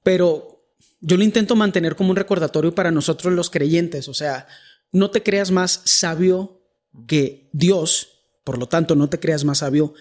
[0.02, 0.59] pero
[1.00, 4.46] yo lo intento mantener como un recordatorio para nosotros los creyentes, o sea,
[4.92, 6.62] no te creas más sabio
[7.06, 8.08] que Dios,
[8.44, 9.94] por lo tanto, no te creas más sabio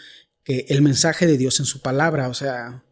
[0.43, 2.83] que el mensaje de Dios en su palabra, o sea,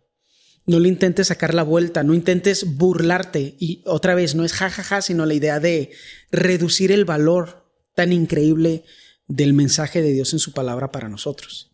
[0.65, 5.02] no le intentes sacar la vuelta, no intentes burlarte y otra vez no es jajaja,
[5.02, 5.91] sino la idea de
[6.30, 7.65] reducir el valor
[7.96, 8.84] tan increíble
[9.28, 11.72] del mensaje de Dios en su palabra para nosotros.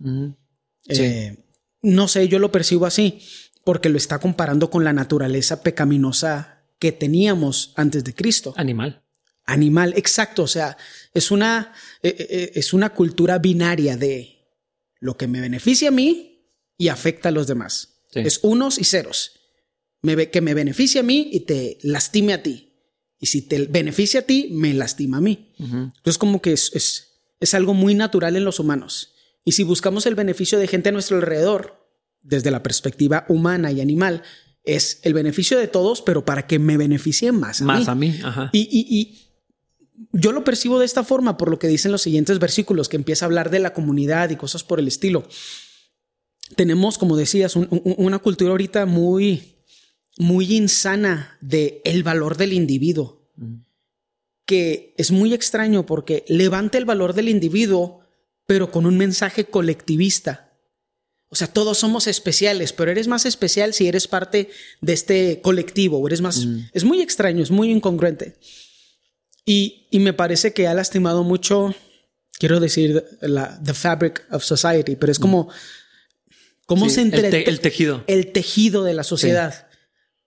[0.87, 1.37] Eh,
[1.81, 3.19] no sé, yo lo percibo así
[3.63, 8.53] porque lo está comparando con la naturaleza pecaminosa que teníamos antes de Cristo.
[8.57, 9.03] Animal.
[9.45, 10.43] Animal, exacto.
[10.43, 10.77] O sea,
[11.13, 14.39] es una, eh, eh, eh, es una cultura binaria de
[14.99, 16.47] lo que me beneficia a mí
[16.77, 18.01] y afecta a los demás.
[18.13, 19.39] Es unos y ceros.
[20.01, 22.73] Me, que me beneficia a mí y te lastime a ti.
[23.19, 25.53] Y si te beneficia a ti, me lastima a mí.
[25.57, 29.13] Entonces, como que es, es, es algo muy natural en los humanos.
[29.45, 31.82] Y si buscamos el beneficio de gente a nuestro alrededor,
[32.23, 34.23] desde la perspectiva humana y animal,
[34.63, 37.85] es el beneficio de todos, pero para que me beneficie más a más mí.
[37.87, 38.49] a mí, Ajá.
[38.53, 39.19] Y,
[40.11, 43.25] yo lo percibo de esta forma por lo que dicen los siguientes versículos, que empieza
[43.25, 45.27] a hablar de la comunidad y cosas por el estilo.
[46.55, 49.55] Tenemos, como decías, una cultura ahorita muy,
[50.17, 53.27] muy insana de el valor del individuo,
[54.45, 58.01] que es muy extraño porque levanta el valor del individuo,
[58.45, 60.52] pero con un mensaje colectivista
[61.33, 65.97] o sea, todos somos especiales, pero eres más especial si eres parte de este colectivo
[65.97, 66.45] o eres más...
[66.45, 66.69] Mm.
[66.73, 68.35] Es muy extraño, es muy incongruente.
[69.43, 71.73] Y, me parece que ha lastimado mucho,
[72.37, 75.49] quiero decir, la the fabric of society, pero es como...
[76.67, 78.03] ¿Cómo se entre el, tejido.
[78.05, 79.67] El tejido de la sociedad.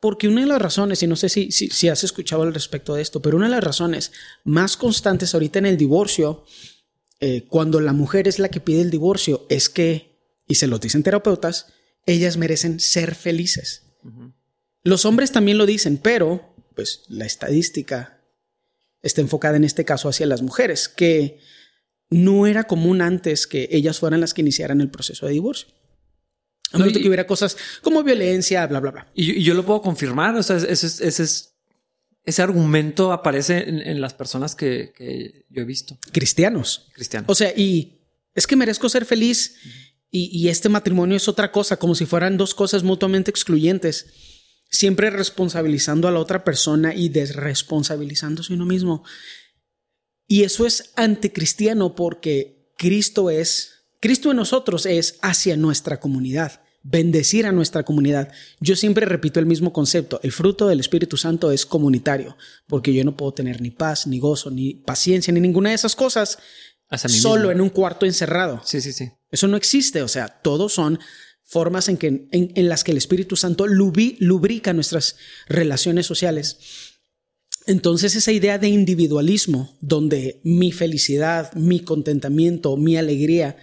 [0.01, 3.03] Porque una de las razones, y no sé si, si, has escuchado al respecto de
[3.03, 4.11] esto, pero una de las razones
[4.42, 6.45] más constantes ahorita en el divorcio,
[7.21, 10.15] eh, cuando la mujer es la que pide el divorcio, es que
[10.47, 11.67] y se lo dicen terapeutas,
[12.07, 13.83] ellas merecen ser felices.
[14.83, 18.21] Los hombres también lo dicen, pero pues la estadística
[19.03, 21.41] está enfocada en este caso hacia las mujeres, que
[22.11, 25.69] no era común antes que ellas fueran las que iniciaran el proceso de divorcio.
[26.73, 29.11] A menos de que hubiera cosas como violencia, bla, bla, bla.
[29.15, 30.35] Y, y yo lo puedo confirmar.
[30.37, 31.55] O sea, ese, ese, ese, es,
[32.25, 35.97] ese argumento aparece en, en las personas que, que, yo he visto.
[36.13, 36.89] Cristianos.
[36.93, 37.31] Cristianos.
[37.31, 38.01] O sea, y
[38.35, 39.57] es que merezco ser feliz
[40.11, 44.07] y, este matrimonio es otra cosa, como si fueran dos cosas mutuamente excluyentes.
[44.71, 49.05] Siempre responsabilizando a la otra persona y desresponsabilizándose uno mismo.
[50.27, 57.47] Y eso es anticristiano porque Cristo es, Cristo en nosotros es hacia nuestra comunidad, bendecir
[57.47, 58.33] a nuestra comunidad.
[58.61, 63.05] Yo siempre repito el mismo concepto, el fruto del Espíritu Santo es comunitario, porque yo
[63.05, 66.38] no puedo tener ni paz, ni gozo, ni paciencia, ni ninguna de esas cosas
[66.90, 67.51] solo mismo.
[67.53, 68.61] en un cuarto encerrado.
[68.64, 69.11] Sí, sí, sí.
[69.31, 70.99] Eso no existe, o sea, todos son
[71.42, 75.16] formas en, que, en, en las que el Espíritu Santo lubi, lubrica nuestras
[75.49, 76.59] relaciones sociales.
[77.66, 83.57] Entonces esa idea de individualismo, donde mi felicidad, mi contentamiento, mi alegría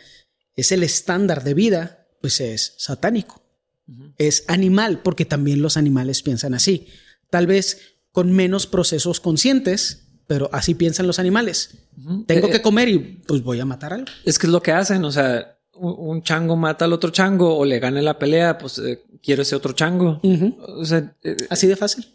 [0.56, 3.42] es el estándar de vida, pues es satánico.
[3.88, 4.14] Uh -huh.
[4.18, 6.88] Es animal, porque también los animales piensan así.
[7.30, 7.80] Tal vez
[8.12, 11.76] con menos procesos conscientes, pero así piensan los animales.
[11.98, 12.26] Uh -huh.
[12.26, 14.08] Tengo eh, que comer y pues voy a matar algo.
[14.26, 17.66] Es que es lo que hacen, o sea, un chango mata al otro chango o
[17.66, 20.20] le gana la pelea, pues eh, quiero ese otro chango.
[20.24, 20.56] Uh -huh.
[20.82, 22.06] O sea, eh, así de fácil.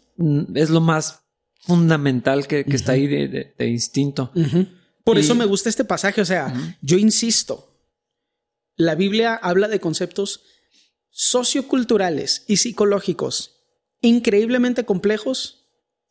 [0.53, 1.21] Es lo más
[1.61, 2.75] fundamental que, que uh -huh.
[2.75, 4.31] está ahí de, de, de instinto.
[5.03, 5.21] Por y...
[5.21, 6.21] eso me gusta este pasaje.
[6.21, 7.75] O sea, yo insisto,
[8.75, 10.41] la Biblia habla de conceptos
[11.09, 13.55] socioculturales y psicológicos
[14.01, 15.58] increíblemente complejos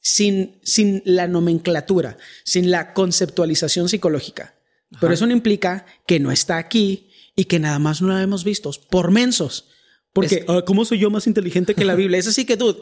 [0.01, 4.55] sin, sin la nomenclatura, sin la conceptualización psicológica.
[4.91, 5.01] Ajá.
[5.01, 8.45] Pero eso no implica que no está aquí y que nada más no la hemos
[8.45, 9.69] visto por mensos.
[10.13, 10.49] Porque, es...
[10.49, 12.19] uh, ¿cómo soy yo más inteligente que la Biblia?
[12.19, 12.81] Es así que, dude,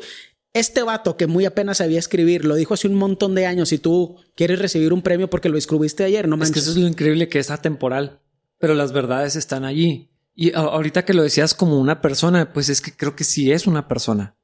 [0.53, 3.79] este vato que muy apenas sabía escribir lo dijo hace un montón de años y
[3.79, 6.51] tú quieres recibir un premio porque lo escribiste ayer, no manches.
[6.51, 8.21] Es que eso es lo increíble que es atemporal,
[8.59, 10.11] pero las verdades están allí.
[10.35, 13.67] Y ahorita que lo decías como una persona, pues es que creo que sí es
[13.67, 14.36] una persona.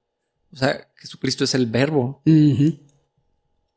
[0.53, 2.23] O sea, Jesucristo es el verbo.
[2.27, 2.81] Uh -huh.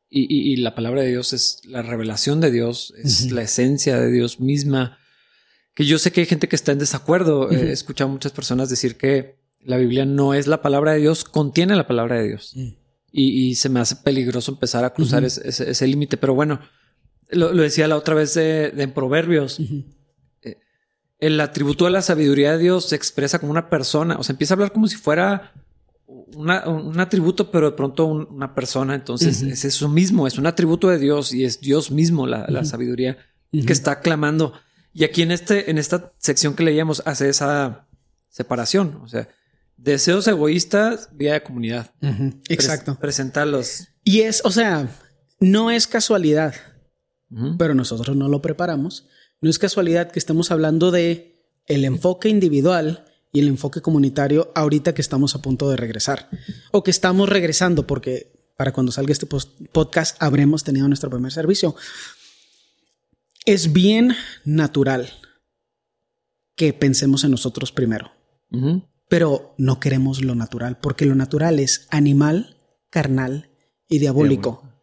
[0.09, 3.31] y, y, y, la palabra de Dios es la revelación de Dios, es uh -huh.
[3.31, 4.99] la esencia de Dios misma.
[5.73, 7.47] Que yo sé que hay gente que está en desacuerdo.
[7.47, 7.59] Uh -huh.
[7.59, 11.23] He escuchado a muchas personas decir que la Biblia no es la palabra de Dios,
[11.23, 12.53] contiene la palabra de Dios.
[12.55, 12.69] Mm.
[13.11, 16.17] Y, y, se me hace peligroso empezar a cruzar ese, ese, ese límite.
[16.17, 16.59] Pero bueno,
[17.29, 19.59] lo, lo, decía la otra vez de, de en Proverbios.
[20.41, 20.57] Eh,
[21.19, 24.17] el atributo de la sabiduría de Dios se expresa como una persona.
[24.17, 25.53] O sea, empieza a hablar como si fuera
[26.33, 28.95] una, un atributo, pero de pronto un, una persona.
[28.95, 29.51] Entonces uh -huh.
[29.51, 33.17] es eso mismo, es un atributo de Dios y es Dios mismo la, la sabiduría
[33.51, 34.53] que está clamando.
[34.93, 37.87] Y aquí en, este, en esta sección que leíamos hace esa
[38.29, 38.99] separación.
[39.03, 39.27] O sea,
[39.77, 41.93] deseos egoístas, vida de comunidad.
[42.49, 42.93] Exacto.
[42.93, 43.87] Pres presentarlos.
[44.03, 44.89] Y es, o sea,
[45.39, 46.53] no es casualidad,
[47.57, 49.07] pero nosotros no lo preparamos.
[49.41, 51.33] No es casualidad que estemos hablando de
[51.65, 53.04] el enfoque individual
[53.35, 56.29] y el enfoque comunitario ahorita que estamos a punto de regresar
[56.71, 59.27] o que estamos regresando porque para cuando salga este
[59.71, 61.75] podcast habremos tenido nuestro primer servicio.
[63.45, 65.11] Es bien natural
[66.55, 68.11] que pensemos en nosotros primero.
[68.49, 72.57] Uh -huh pero no queremos lo natural, porque lo natural es animal,
[72.89, 73.49] carnal
[73.87, 74.51] y diabólico.
[74.51, 74.75] diabólico.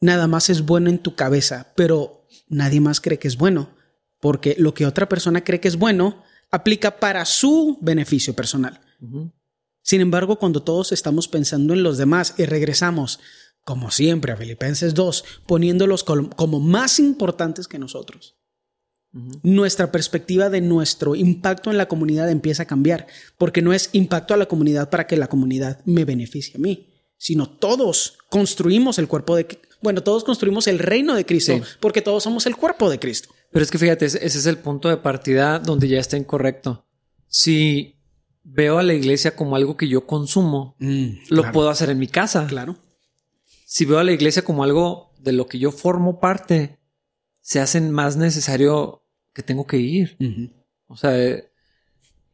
[0.00, 3.70] Nada más es bueno en tu cabeza, pero nadie más cree que es bueno,
[4.20, 8.80] porque lo que otra persona cree que es bueno aplica para su beneficio personal.
[9.00, 9.32] Uh -huh.
[9.82, 13.18] Sin embargo, cuando todos estamos pensando en los demás y regresamos,
[13.64, 18.36] como siempre, a Filipenses 2, poniéndolos como más importantes que nosotros,
[19.14, 19.40] Uh -huh.
[19.42, 24.32] Nuestra perspectiva de nuestro impacto en la comunidad empieza a cambiar, porque no es impacto
[24.32, 26.88] a la comunidad para que la comunidad me beneficie a mí,
[27.18, 29.46] sino todos construimos el cuerpo de,
[29.82, 31.62] bueno, todos construimos el reino de Cristo, sí.
[31.78, 33.28] porque todos somos el cuerpo de Cristo.
[33.52, 36.86] Pero es que fíjate, ese es el punto de partida donde ya está incorrecto.
[37.28, 37.98] Si
[38.42, 41.52] veo a la iglesia como algo que yo consumo, mm, lo claro.
[41.52, 42.46] puedo hacer en mi casa.
[42.46, 42.76] Claro.
[43.66, 46.78] Si veo a la iglesia como algo de lo que yo formo parte,
[47.40, 50.16] se hacen más necesario que tengo que ir.
[50.20, 50.52] Uh -huh.
[50.86, 51.52] O sea, eh,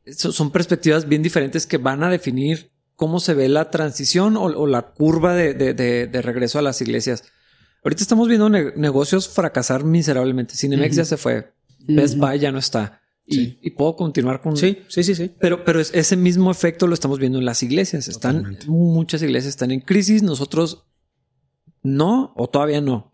[0.07, 4.66] son perspectivas bien diferentes que van a definir cómo se ve la transición o, o
[4.66, 7.22] la curva de, de, de, de, regreso a las iglesias.
[7.85, 10.55] Ahorita estamos viendo ne negocios fracasar miserablemente.
[10.55, 10.99] Cinemex uh -huh.
[10.99, 11.53] ya se fue.
[11.87, 12.31] Best uh -huh.
[12.31, 13.01] Buy ya no está.
[13.24, 13.59] Y, sí.
[13.62, 14.57] y, puedo continuar con...
[14.57, 15.31] Sí, sí, sí, sí.
[15.39, 18.09] Pero, pero ese mismo efecto lo estamos viendo en las iglesias.
[18.09, 18.66] Están, Totalmente.
[18.68, 20.22] muchas iglesias están en crisis.
[20.22, 20.87] Nosotros
[21.83, 23.11] no, o todavía no.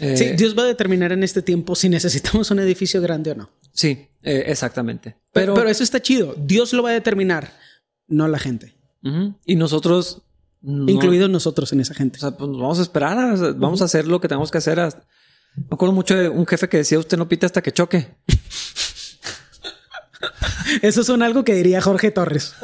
[0.00, 3.34] Eh, sí, Dios va a determinar en este tiempo si necesitamos un edificio grande o
[3.34, 3.50] no.
[3.72, 5.16] Sí, eh, exactamente.
[5.32, 6.34] Pero, pero, eso está chido.
[6.38, 7.52] Dios lo va a determinar,
[8.06, 8.74] no la gente.
[9.02, 9.34] Uh -huh.
[9.44, 10.22] Y nosotros,
[10.64, 12.16] no, incluidos nosotros en esa gente.
[12.16, 13.82] O sea, pues nos vamos a esperar, a, vamos uh -huh.
[13.82, 14.80] a hacer lo que tenemos que hacer.
[14.80, 14.88] A,
[15.56, 18.16] me acuerdo mucho de un jefe que decía: Usted no pita hasta que choque.
[20.82, 22.54] Eso son algo que diría Jorge Torres.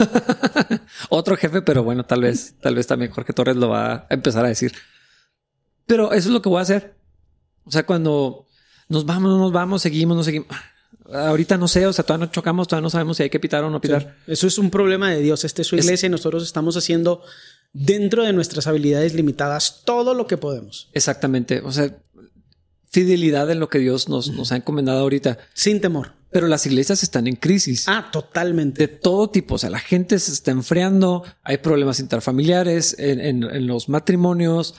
[1.11, 4.47] Otro jefe, pero bueno, tal vez, tal vez también Jorge Torres lo va a empezar
[4.47, 4.73] a decir.
[5.87, 6.95] Pero eso es lo que voy a hacer.
[7.65, 8.47] O sea, cuando
[8.89, 10.49] nos vamos, nos vamos, seguimos, no seguimos.
[11.13, 13.63] Ahorita no sé, o sea, todavía no chocamos, todavía no sabemos si hay que pitar
[13.65, 14.17] o no pitar.
[14.27, 15.45] Eso es un problema de Dios.
[15.45, 17.23] Este es su iglesia y nosotros estamos haciendo
[17.73, 20.89] dentro de nuestras habilidades limitadas todo lo que podemos.
[20.93, 21.61] Exactamente.
[21.61, 21.97] O sea,
[22.91, 25.39] fidelidad en lo que Dios nos, nos ha encomendado ahorita.
[25.55, 26.12] Sin temor.
[26.31, 27.87] Pero las iglesias están en crisis.
[27.89, 28.87] Ah, totalmente.
[28.87, 29.57] De todo tipo.
[29.57, 34.77] O sea, la gente se está enfriando, hay problemas interfamiliares en, los matrimonios,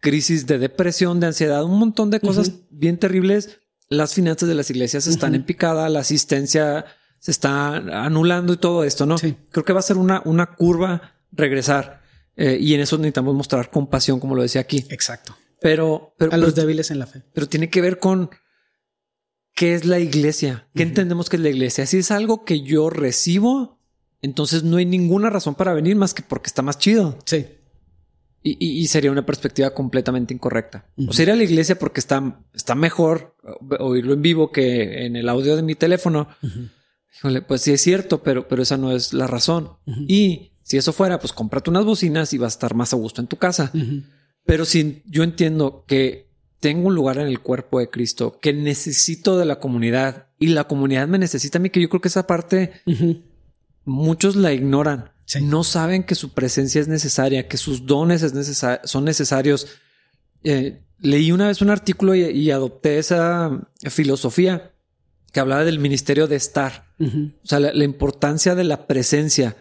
[0.00, 3.60] crisis de depresión, de ansiedad, un montón de cosas bien terribles.
[3.88, 6.84] Las finanzas de las iglesias están en picada, la asistencia
[7.20, 9.18] se está anulando y todo esto, ¿no?
[9.18, 9.36] Sí.
[9.50, 11.97] Creo que va a ser una, una curva regresar.
[12.40, 14.86] Eh, y en eso necesitamos mostrar compasión, como lo decía aquí.
[14.90, 15.36] Exacto.
[15.60, 17.24] Pero, pero a los débiles en la fe.
[17.34, 18.30] Pero tiene que ver con
[19.54, 21.84] qué es la iglesia, qué entendemos que es la iglesia.
[21.84, 23.80] Si es algo que yo recibo,
[24.22, 27.18] entonces no hay ninguna razón para venir más que porque está más chido.
[27.26, 27.46] Sí.
[28.40, 30.86] Y, sería una perspectiva completamente incorrecta.
[31.08, 33.36] O sea, ir a la iglesia porque está, está mejor
[33.80, 36.28] oírlo en vivo que en el audio de mi teléfono.
[37.46, 39.72] pues sí es cierto, pero, pero esa no es la razón.
[40.06, 43.22] Y si eso fuera, pues cómprate unas bocinas y vas a estar más a gusto
[43.22, 43.72] en tu casa.
[44.44, 46.28] Pero si yo entiendo que
[46.60, 50.64] tengo un lugar en el cuerpo de Cristo, que necesito de la comunidad y la
[50.64, 52.72] comunidad me necesita a mí, que yo creo que esa parte
[53.86, 55.10] muchos la ignoran.
[55.40, 58.22] No saben que su presencia es necesaria, que sus dones
[58.84, 59.68] son necesarios.
[60.44, 64.72] Eh, leí una vez un artículo y, adopté esa filosofía
[65.32, 66.88] que hablaba del ministerio de estar.
[67.00, 69.56] O sea, la, importancia de la presencia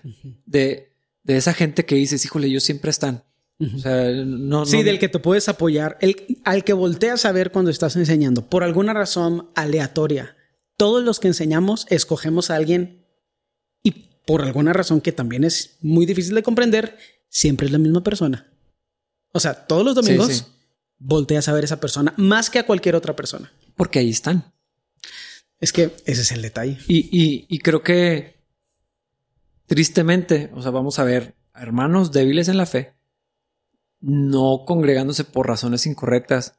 [0.45, 0.87] de,
[1.27, 3.23] de, esa gente que dices, híjole, ellos siempre están.
[3.59, 7.51] O sea, no, sí, del que te puedes apoyar, el, al que volteas a ver
[7.51, 10.37] cuando estás enseñando, por alguna razón aleatoria.
[10.77, 13.07] Todos los que enseñamos escogemos a alguien
[13.81, 13.91] y
[14.27, 16.97] por alguna razón que también es muy difícil de comprender,
[17.29, 18.51] siempre es la misma persona.
[19.33, 20.51] O sea, todos los domingos
[20.99, 23.51] volteas a ver a esa persona más que a cualquier otra persona.
[23.75, 24.53] Porque ahí están.
[25.59, 26.77] Es que ese es el detalle.
[26.87, 28.36] Y, y creo que
[29.67, 32.97] tristemente, o sea, vamos a ver hermanos débiles en la fe
[33.99, 36.55] no congregándose por razones incorrectas.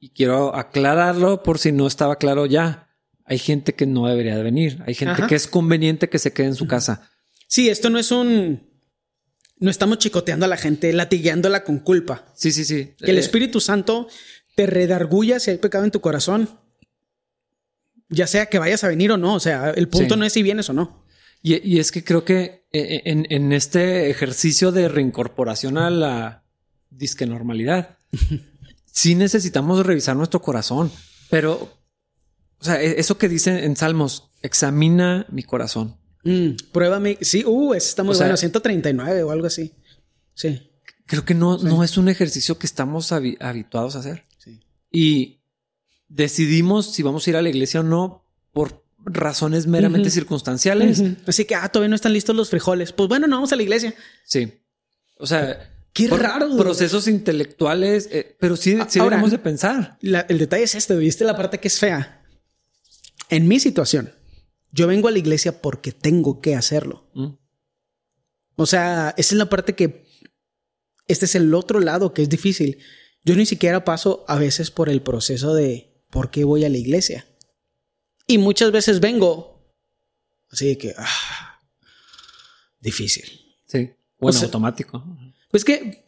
[0.00, 2.88] Y quiero aclararlo por si no estaba claro ya.
[3.24, 4.82] Hay gente que no debería de venir.
[4.86, 7.10] Hay gente que es conveniente que se quede en su casa.
[7.46, 8.68] Sí, esto no es un...
[9.58, 12.26] No estamos chicoteando a la gente, latigueándola con culpa.
[12.36, 12.94] Sí, sí, sí.
[12.96, 14.06] Que el eh, Espíritu Santo
[14.54, 16.48] te redarguya si hay pecado en tu corazón.
[18.08, 19.34] Ya sea que vayas a venir o no.
[19.34, 21.04] O sea, el punto no es si vienes o no.
[21.40, 26.44] Y, es que creo que eh, en, en, este ejercicio de reincorporación a la,
[26.90, 27.98] disque normalidad.
[28.84, 30.90] sí necesitamos revisar nuestro corazón,
[31.30, 31.72] pero,
[32.58, 35.96] o sea, e-, eso que dice en Salmos, examina mi corazón.
[36.24, 37.18] Mm, pruébame.
[37.20, 38.36] Sí, uh, está muy bueno.
[38.36, 39.72] 139 o algo así.
[40.34, 40.70] Sí.
[41.06, 44.24] Creo que no, no es un ejercicio que estamos habituados a hacer.
[44.36, 44.60] Sí.
[44.92, 45.40] Y
[46.08, 51.02] decidimos si vamos a ir a la iglesia o no por razones meramente circunstanciales.
[51.26, 52.92] Así que, ah, todavía no están listos los frijoles.
[52.92, 53.94] Pues bueno, no vamos a la iglesia.
[54.24, 54.52] Sí.
[55.18, 56.56] O sea, Qué raro.
[56.56, 59.98] Procesos intelectuales, eh, pero sí, sí deberíamos de pensar.
[60.00, 62.24] el detalle es este, ¿viste la parte que es fea?
[63.30, 64.12] En mi situación,
[64.70, 67.10] yo vengo a la iglesia porque tengo que hacerlo.
[67.14, 67.30] Mm.
[68.56, 70.06] O sea, esa es la parte que...
[71.06, 72.78] Este es el otro lado que es difícil.
[73.24, 76.76] Yo ni siquiera paso a veces por el proceso de por qué voy a la
[76.76, 77.26] iglesia.
[78.28, 79.58] Y muchas veces vengo
[80.50, 80.94] así que...
[80.96, 81.60] Ah,
[82.80, 83.24] difícil.
[83.66, 83.90] Sí.
[84.18, 85.04] Bueno, automático.
[85.50, 86.06] Pues que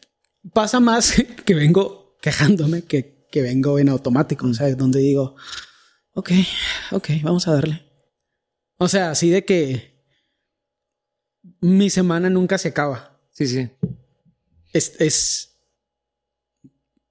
[0.52, 1.14] pasa más
[1.44, 5.36] que vengo quejándome que, que vengo en automático, o sea, donde digo,
[6.12, 6.30] ok,
[6.92, 7.86] ok, vamos a darle.
[8.76, 10.04] O sea, así de que
[11.60, 13.18] mi semana nunca se acaba.
[13.30, 13.70] Sí, sí.
[14.72, 15.50] Es, es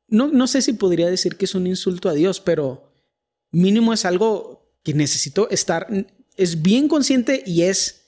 [0.07, 2.91] no, no sé si podría decir que es un insulto a Dios, pero
[3.51, 5.87] mínimo es algo que necesito estar,
[6.37, 8.03] es bien consciente y es,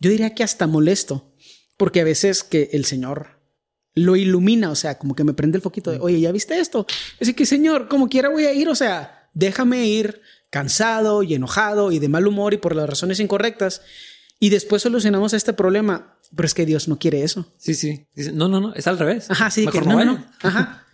[0.00, 1.32] yo diría que hasta molesto,
[1.76, 3.40] porque a veces que el Señor
[3.94, 6.86] lo ilumina, o sea, como que me prende el foquito de, oye, ¿ya viste esto?
[7.20, 11.92] Así que, Señor, como quiera voy a ir, o sea, déjame ir cansado y enojado
[11.92, 13.80] y de mal humor y por las razones incorrectas.
[14.38, 16.18] Y después solucionamos este problema.
[16.34, 17.46] Pero es que Dios no quiere eso.
[17.58, 18.06] Sí, sí.
[18.32, 19.30] No, no, no, es al revés.
[19.30, 20.86] Ajá, sí, que no, no, Ajá.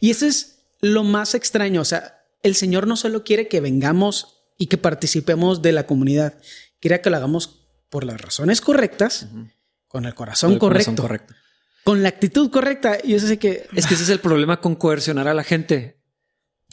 [0.00, 1.80] y eso es lo más extraño.
[1.80, 6.38] O sea, el Señor no solo quiere que vengamos y que participemos de la comunidad,
[6.80, 9.28] quiere que lo hagamos por las razones correctas,
[9.88, 10.84] con el corazón correcto.
[10.92, 11.34] Corazón correcto
[11.84, 12.98] con la actitud correcta.
[13.04, 16.00] Y eso sé que es que ese es el problema con coercionar a la gente.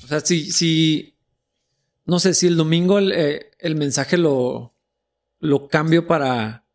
[0.04, 1.20] O sea, si, si
[2.06, 4.76] no sé si el domingo el, eh, mensaje lo,
[5.40, 6.66] lo cambio para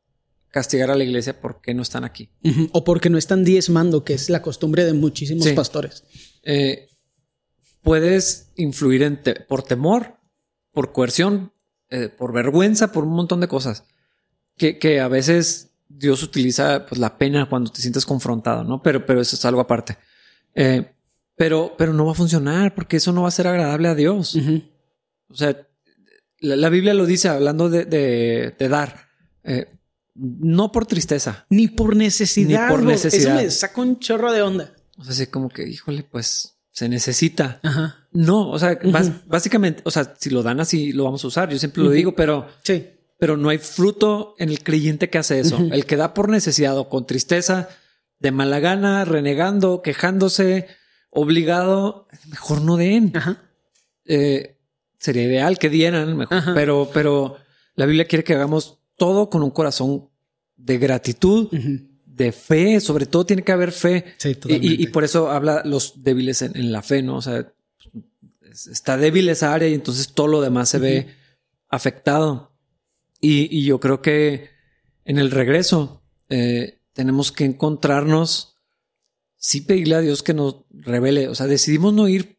[0.50, 2.30] castigar a la iglesia porque no están aquí.
[2.72, 5.52] O porque no están diezmando, que es la costumbre de muchísimos Sí.
[5.54, 6.04] pastores.
[6.44, 6.88] Eh,
[7.82, 10.17] puedes influir en te- por temor,
[10.78, 11.52] por coerción,
[11.90, 13.82] eh, por vergüenza, por un montón de cosas
[14.56, 18.80] que, que a veces Dios utiliza pues, la pena cuando te sientes confrontado, ¿no?
[18.80, 19.98] Pero, pero eso es algo aparte.
[20.54, 20.88] Eh,
[21.34, 24.36] pero, pero no va a funcionar porque eso no va a ser agradable a Dios.
[25.28, 25.66] O sea,
[26.38, 29.08] la, la Biblia lo dice hablando de, de- de dar,
[29.42, 29.66] eh,
[30.14, 31.44] no por tristeza.
[31.50, 32.66] Ni por necesidad.
[32.68, 33.34] Ni por necesidad.
[33.38, 34.76] Eso me saca un chorro de onda.
[34.96, 37.58] O sea, así como que, híjole, pues se necesita.
[37.64, 38.06] Ajá.
[38.12, 38.78] No, o sea,
[39.26, 41.48] básicamente, o sea, si lo dan así, lo vamos a usar.
[41.50, 42.86] Yo siempre lo digo, pero, Sí.
[43.18, 45.58] pero no hay fruto en el creyente que hace eso.
[45.72, 47.68] El que da por necesidad o con tristeza,
[48.20, 50.68] de mala gana, renegando, quejándose,
[51.10, 53.10] obligado, mejor no den.
[53.16, 53.42] Ajá.
[54.04, 54.56] Eh,
[55.00, 56.54] sería ideal que dieran mejor, Ajá.
[56.54, 57.38] pero, pero
[57.74, 60.10] la Biblia quiere que hagamos todo con un corazón
[60.56, 61.48] de gratitud.
[62.18, 64.04] De fe, sobre todo tiene que haber fe.
[64.18, 67.16] Sí, Y, y- por eso habla los débiles en, en la fe, ¿no?
[67.16, 67.50] O sea,
[68.42, 71.06] es- está débil esa área y entonces todo lo demás se ve
[71.68, 72.52] afectado.
[73.20, 74.50] Y, y yo creo que
[75.04, 78.56] en el regreso eh, tenemos que encontrarnos,
[79.36, 82.38] sí pedirle a Dios que nos revele, o sea, decidimos no ir,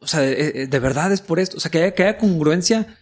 [0.00, 2.18] o sea, de, eh, de verdad es por esto, o sea, que haya, que haya
[2.18, 2.98] congruencia.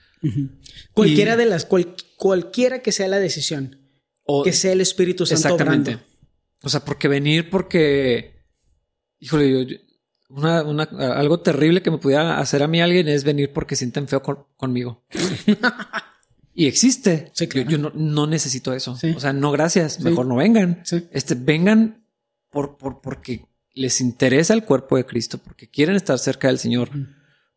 [0.92, 3.80] Cualquiera Y- de las, cual- cualquiera que sea la decisión,
[4.24, 5.90] o que sea el Espíritu Santo Exactamente.
[5.94, 6.08] obrando.
[6.62, 8.34] O sea, porque venir porque,
[9.20, 9.76] híjole, yo, yo-
[10.30, 10.82] una, una-
[11.16, 14.46] algo terrible que me pudiera hacer a mí alguien es venir porque sienten feo con-
[14.56, 15.04] conmigo.
[16.54, 17.30] y existe.
[17.34, 17.70] Sí, Yo- claro.
[17.70, 18.96] yo, no, no necesito eso.
[18.96, 19.10] Sí.
[19.16, 19.94] O sea, no gracias.
[19.94, 20.04] Sí.
[20.04, 20.82] Mejor no vengan.
[21.10, 22.06] Este, vengan
[22.50, 23.44] por, por, porque
[23.74, 26.90] les interesa el cuerpo de Cristo, porque quieren estar cerca del Señor,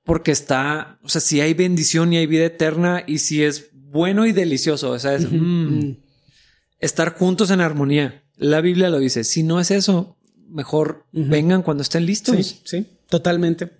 [0.03, 4.25] porque está, o sea, si hay bendición y hay vida eterna y si es bueno
[4.25, 5.97] y delicioso, o sea, es, mm, Mm.
[6.79, 8.23] Estar juntos en armonía.
[8.35, 9.23] La Biblia lo dice.
[9.23, 10.17] Si no es eso,
[10.49, 12.35] mejor vengan cuando estén listos.
[12.35, 13.71] Sí, sí, totalmente.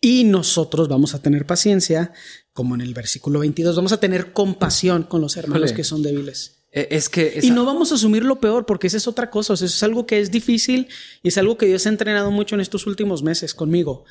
[0.00, 2.12] Y nosotros vamos a tener paciencia,
[2.52, 6.66] como en el versículo 22, vamos a tener compasión con los hermanos que son débiles.
[6.72, 9.54] Eh, Es que Y no vamos a asumir lo peor, porque esa es otra cosa.
[9.54, 10.88] O sea, eso es algo que es difícil
[11.22, 14.04] y es algo que Dios ha entrenado mucho en estos últimos meses conmigo.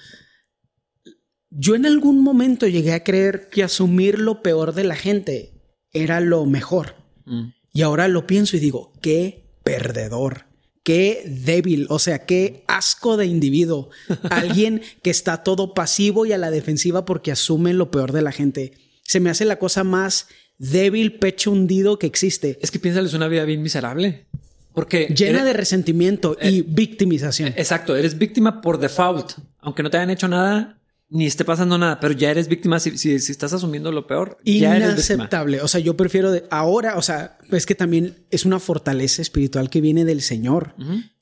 [1.51, 5.61] Yo en algún momento llegué a creer que asumir lo peor de la gente
[5.91, 6.95] era lo mejor.
[7.25, 7.49] Mm.
[7.73, 10.45] Y ahora lo pienso y digo, qué perdedor,
[10.83, 13.89] qué débil, o sea, qué asco de individuo.
[14.29, 18.31] Alguien que está todo pasivo y a la defensiva porque asume lo peor de la
[18.31, 18.73] gente.
[19.03, 20.27] Se me hace la cosa más
[20.59, 22.59] débil, pecho hundido que existe.
[22.61, 24.27] Es que piénsales una vida bien miserable.
[24.73, 27.49] Porque Llena eres- de resentimiento y Eh, victimización.
[27.57, 29.33] Exacto, eres víctima por default.
[29.59, 30.79] Aunque no te hayan hecho nada,
[31.13, 34.39] ni esté pasando nada, pero ya eres víctima si, si, si estás asumiendo lo peor.
[34.43, 34.93] Ya eres.
[34.93, 35.61] Inaceptable.
[35.61, 39.69] O sea, yo prefiero de ahora, o sea, es que también es una fortaleza espiritual
[39.69, 40.73] que viene del Señor.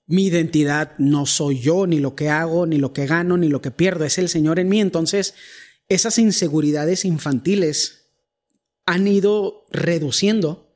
[0.08, 3.62] Mi identidad no soy yo, ni lo que hago, ni lo que gano, ni lo
[3.62, 4.80] que pierdo, es el Señor en mí.
[4.80, 5.34] Entonces,
[5.90, 8.14] esas inseguridades infantiles
[8.86, 10.74] han ido reduciendo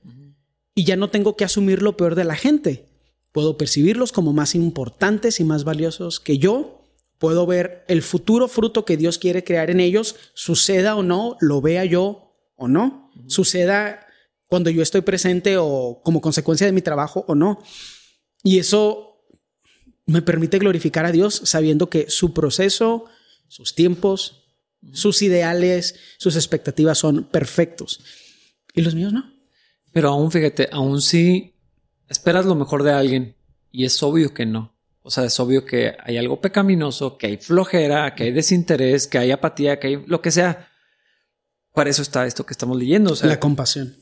[0.75, 2.89] y ya no tengo que asumir lo peor de la gente.
[3.31, 6.74] Puedo percibirlos como más importantes y más valiosos que yo.
[7.17, 11.61] Puedo ver el futuro fruto que Dios quiere crear en ellos, suceda o no, lo
[11.61, 14.05] vea yo o no, suceda
[14.47, 17.61] cuando yo estoy presente o como consecuencia de mi trabajo o no.
[18.43, 19.27] Y eso
[20.05, 23.05] me permite glorificar a Dios sabiendo que su proceso,
[23.47, 24.45] sus tiempos,
[24.93, 28.01] sus ideales, sus expectativas son perfectos.
[28.73, 29.33] Y los míos no.
[29.91, 31.55] Pero aún, fíjate, aún si
[32.09, 33.35] esperas lo mejor de alguien
[33.71, 34.74] y es obvio que no.
[35.07, 39.19] O sea, es obvio que hay algo pecaminoso, que hay flojera, que hay desinterés, que
[39.19, 40.67] hay apatía, que hay lo que sea.
[41.73, 43.13] Para eso está esto que estamos leyendo.
[43.13, 43.95] O sea, La compasión.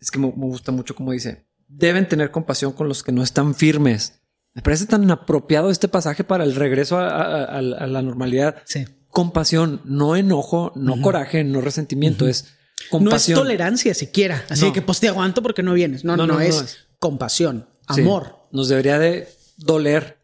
[0.00, 3.22] es que me, me gusta mucho como dice, deben tener compasión con los que no
[3.22, 4.20] están firmes.
[4.52, 8.56] Me parece tan apropiado este pasaje para el regreso a, a- a- a la normalidad.
[8.66, 8.84] Sí.
[9.08, 12.48] Compasión, no enojo, no coraje, no resentimiento, es No
[12.82, 13.38] es compasión.
[13.38, 14.44] tolerancia siquiera.
[14.50, 14.72] Así No.
[14.74, 16.04] que pues te aguanto porque no vienes.
[16.04, 18.02] No, no, No, es, compasión, Sí.
[18.02, 18.36] amor.
[18.52, 20.18] Nos debería de doler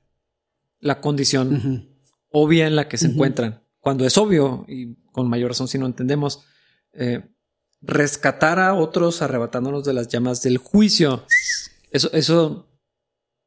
[0.80, 1.88] la condición
[2.30, 3.62] obvia en la que se encuentran.
[3.80, 6.44] Cuando es obvio, y con mayor razón si no entendemos,
[6.92, 7.24] eh,
[7.80, 11.24] rescatar a otros arrebatándonos de las llamas del juicio.
[11.90, 12.68] Eso, eso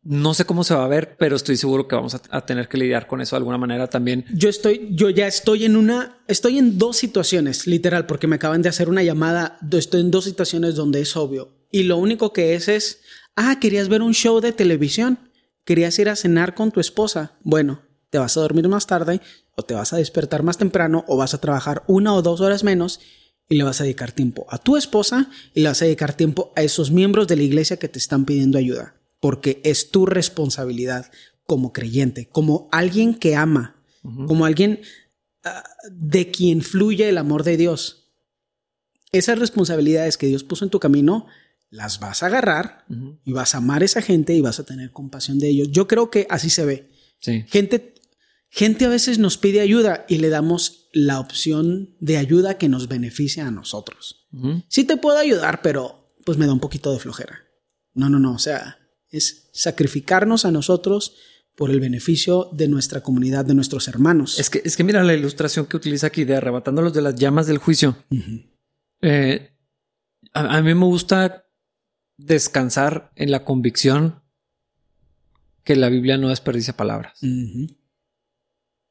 [0.03, 2.67] no sé cómo se va a ver, pero estoy seguro que vamos a, a tener
[2.67, 4.25] que lidiar con eso de alguna manera también.
[4.33, 8.61] Yo estoy, yo ya estoy en una, estoy en dos situaciones, literal, porque me acaban
[8.61, 9.59] de hacer una llamada.
[9.71, 11.49] Estoy en dos situaciones donde es obvio.
[11.71, 13.01] Y lo único que es es,
[13.35, 15.19] ah, querías ver un show de televisión,
[15.65, 17.33] querías ir a cenar con tu esposa.
[17.43, 19.21] Bueno, te vas a dormir más tarde,
[19.55, 22.63] o te vas a despertar más temprano, o vas a trabajar una o dos horas
[22.63, 22.99] menos,
[23.51, 26.53] y le vas a dedicar tiempo a tu esposa y le vas a dedicar tiempo
[26.55, 31.11] a esos miembros de la iglesia que te están pidiendo ayuda, porque es tu responsabilidad
[31.45, 34.79] como creyente, como alguien que ama, como alguien
[35.43, 38.13] ah, de quien fluye el amor de Dios.
[39.11, 41.27] Esas responsabilidades que Dios puso en tu camino,
[41.71, 42.85] las vas a agarrar
[43.23, 45.69] y vas a amar a esa gente y vas a tener compasión de ellos.
[45.71, 46.91] Yo creo que así se ve.
[47.47, 47.95] Gente,
[48.49, 52.89] gente a veces nos pide ayuda y le damos la opción de ayuda que nos
[52.89, 54.27] beneficia a nosotros.
[54.67, 57.39] Sí te puedo ayudar, pero pues me da un poquito de flojera.
[57.93, 58.33] No, no, no.
[58.33, 58.77] O sea,
[59.09, 61.15] es sacrificarnos a nosotros
[61.55, 64.39] por el beneficio de nuestra comunidad, de nuestros hermanos.
[64.39, 67.47] Es que, es que mira la ilustración que utiliza aquí de arrebatándolos de las llamas
[67.47, 67.97] del juicio.
[69.01, 69.51] Eh,
[70.33, 71.45] a, mí me gusta
[72.25, 74.21] descansar en la convicción
[75.63, 77.19] que la Biblia no desperdicia palabras.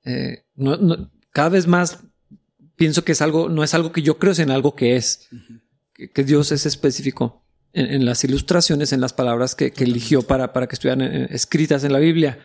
[0.05, 0.45] Eh,
[1.31, 2.05] cada vez más
[2.77, 5.29] pienso que es algo, no es algo que yo creo, sino algo que es.
[5.95, 10.75] que, Dios es específico en, las ilustraciones, en las palabras que, eligió para, para que
[10.75, 12.39] estuvieran eh, escritas en la Biblia.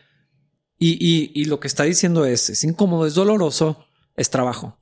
[0.77, 3.85] Y, lo que está diciendo es, es incómodo, es doloroso,
[4.17, 4.77] es trabajo.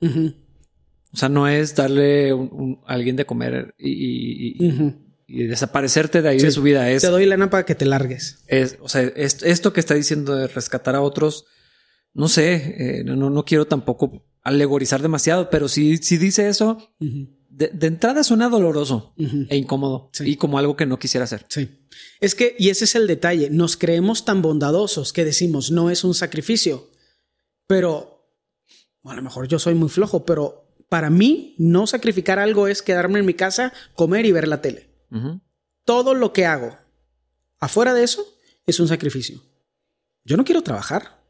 [1.12, 4.56] O sea, no es darle a alguien de comer y,
[5.26, 6.90] desaparecerte de ahí de su vida.
[6.90, 8.44] Es, te doy lana para que te largues.
[8.46, 11.46] Es, o sea, esto que está diciendo de rescatar a otros,
[12.12, 17.86] no sé, eh, no, no, quiero tampoco alegorizar demasiado, pero si, si dice eso, de,
[17.86, 21.46] entrada suena doloroso e incómodo y como algo que no quisiera hacer.
[21.48, 21.86] Sí.
[22.20, 26.04] Es que, y ese es el detalle, nos creemos tan bondadosos que decimos, no es
[26.04, 26.90] un sacrificio,
[27.66, 28.28] pero
[29.04, 33.18] a lo mejor yo soy muy flojo, pero para mí no sacrificar algo es quedarme
[33.18, 34.93] en mi casa, comer y ver la tele.
[35.84, 36.76] Todo lo que hago
[37.58, 38.24] afuera de eso
[38.66, 39.40] es un sacrificio.
[40.24, 41.22] Yo no quiero trabajar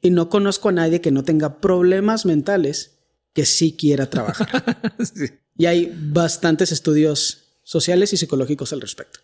[0.00, 2.98] y no conozco a nadie que no tenga problemas mentales
[3.32, 4.92] que sí quiera trabajar.
[5.56, 9.20] Y hay bastantes estudios sociales y psicológicos al respecto.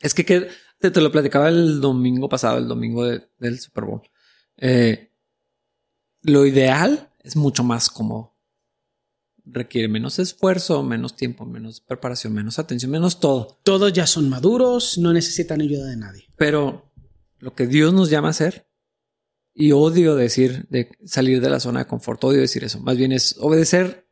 [0.00, 4.00] Es que, te, lo platicaba el domingo pasado, el domingo del Super Bowl.
[4.56, 5.12] Eh,
[6.22, 8.37] lo ideal es mucho más cómodo.
[9.50, 13.58] Requiere menos esfuerzo, menos tiempo, menos preparación, menos atención, menos todo.
[13.62, 16.24] Todos ya son maduros, no necesitan ayuda de nadie.
[16.36, 16.92] Pero
[17.38, 18.68] lo que Dios nos llama a hacer,
[19.60, 22.78] y odio decir de salir de la zona de confort, odio decir eso.
[22.78, 24.06] Más bien es obedecer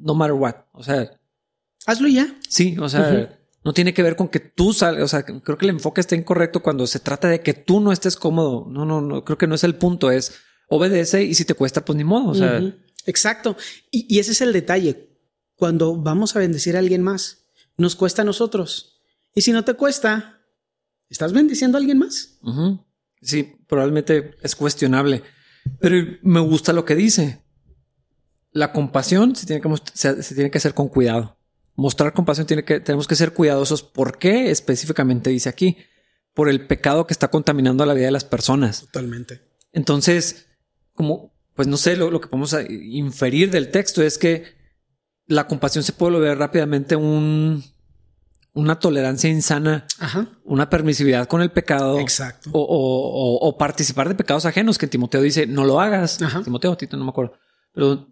[0.00, 0.56] no matter what.
[0.72, 1.12] O sea,
[1.86, 2.36] hazlo ya.
[2.48, 5.66] Sí, o sea, no tiene que ver con que tú salgas, o sea, creo que
[5.66, 8.66] el enfoque está incorrecto cuando se trata de que tú no estés cómodo.
[8.68, 10.34] No, no, no, creo que no es el punto, es
[10.68, 12.30] obedece y si te cuesta, pues ni modo.
[12.30, 12.60] O sea,
[13.06, 13.56] exacto.
[13.90, 15.10] Y, ese es el detalle.
[15.54, 17.46] Cuando vamos a bendecir a alguien más,
[17.76, 19.00] nos cuesta a nosotros.
[19.34, 20.40] Y si no te cuesta,
[21.08, 22.38] ¿estás bendiciendo a alguien más?
[23.20, 25.22] Sí, probablemente es cuestionable,
[25.78, 27.42] pero me gusta lo que dice.
[28.50, 31.38] La compasión se tiene que, se tiene que hacer con cuidado
[31.74, 33.82] mostrar compasión tiene que, tenemos que ser cuidadosos.
[33.82, 35.78] ¿Por qué específicamente dice aquí?
[36.34, 38.82] Por el pecado que está contaminando la vida de las personas.
[38.82, 39.42] Totalmente.
[39.72, 40.46] Entonces,
[40.94, 44.44] como, pues no sé, lo, que podemos inferir del texto es que
[45.26, 47.62] la compasión se puede ver rápidamente un,
[48.54, 49.86] una tolerancia insana,
[50.44, 51.98] una permisividad con el pecado.
[51.98, 52.50] Exacto.
[52.52, 56.18] O, participar de pecados ajenos, que Timoteo dice, no lo hagas.
[56.44, 57.34] Timoteo, Tito, no me acuerdo.
[57.72, 58.08] Pero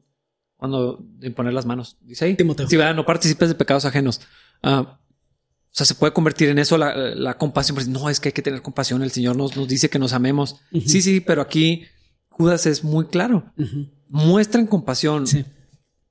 [0.57, 1.97] cuando imponer las manos.
[2.01, 2.36] Dice ahí.
[2.36, 2.68] Timoteo.
[2.68, 4.20] Sí, no participes de pecados ajenos.
[4.62, 4.99] Ah,
[5.72, 7.93] o sea, se puede convertir en eso la, compasión.
[7.93, 9.03] No, es que hay que tener compasión.
[9.03, 10.57] El Señor nos, nos dice que nos amemos.
[10.86, 11.84] Sí, sí, pero aquí
[12.41, 13.53] Judas es muy claro.
[14.09, 15.26] Muestren compasión.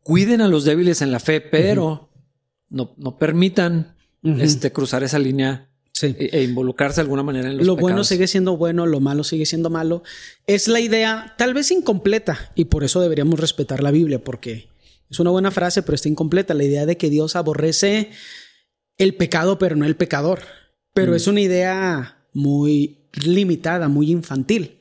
[0.04, 2.12] Cuiden a los débiles en la fe, pero
[2.70, 5.70] no, no permitan este, cruzar esa línea
[6.02, 9.24] e, e, involucrarse de alguna manera en los Lo bueno sigue siendo bueno, lo malo
[9.24, 10.04] sigue siendo malo.
[10.46, 14.70] Es la idea, tal vez incompleta, y por eso deberíamos respetar la Biblia, porque
[15.10, 16.54] es una buena frase, pero está incompleta.
[16.54, 18.12] La idea de que Dios aborrece
[18.98, 20.42] el pecado, pero no el pecador.
[20.94, 21.16] Pero mm.
[21.16, 24.79] es una idea muy limitada, muy infantil.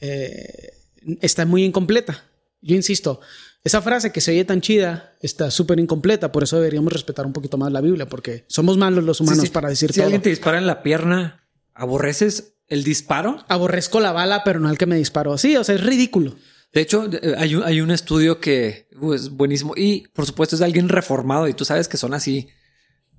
[0.00, 0.72] Eh,
[1.20, 2.24] está muy incompleta.
[2.60, 3.20] Yo insisto,
[3.64, 7.32] esa frase que se oye tan chida está súper incompleta, por eso deberíamos respetar un
[7.32, 10.58] poquito más la Biblia, porque somos malos los humanos para decir si alguien te dispara
[10.58, 13.44] en la pierna, ¿aborreces el disparo?
[13.48, 15.36] Aborrezco la bala, pero no el que me disparó.
[15.36, 16.36] Sí, o sea, es ridículo.
[16.72, 20.54] De hecho, eh, hay un, hay un estudio que uh, es buenísimo y por supuesto
[20.54, 22.48] es de alguien reformado y tú sabes que son así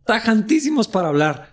[0.05, 1.51] tajantísimos para hablar,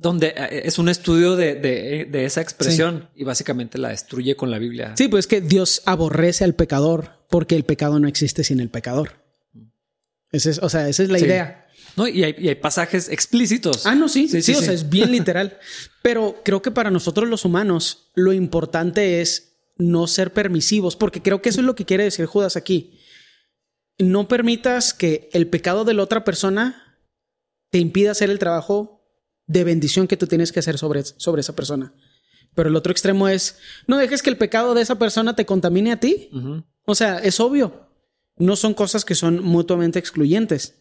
[0.00, 4.58] donde eh, es un estudio de, de, esa expresión y básicamente la destruye con la
[4.58, 4.94] Biblia.
[4.96, 8.70] Sí, pues es que Dios aborrece al pecador porque el pecado no existe sin el
[8.70, 9.22] pecador.
[10.32, 11.66] es, o sea, esa es la idea.
[11.96, 13.84] No, y hay, pasajes explícitos.
[13.84, 15.58] Ah, no, sí, sí, sí, o sea, es bien literal.
[16.02, 21.42] Pero creo que para nosotros los humanos lo importante es no ser permisivos, porque creo
[21.42, 22.98] que eso es lo que quiere decir Judas aquí.
[23.98, 26.96] no permitas que el pecado de la otra persona
[27.70, 28.99] te impida hacer el trabajo
[29.50, 31.92] de bendición que tú tienes que hacer sobre, sobre esa persona.
[32.54, 35.90] Pero el otro extremo es, no dejes que el pecado de esa persona te contamine
[35.90, 36.30] a ti.
[36.84, 37.88] O sea, es obvio.
[38.36, 40.76] No son cosas que son mutuamente excluyentes.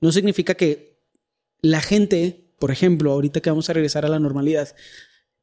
[0.00, 1.00] No significa que
[1.62, 4.72] la gente, por ejemplo, ahorita que vamos a regresar a la normalidad,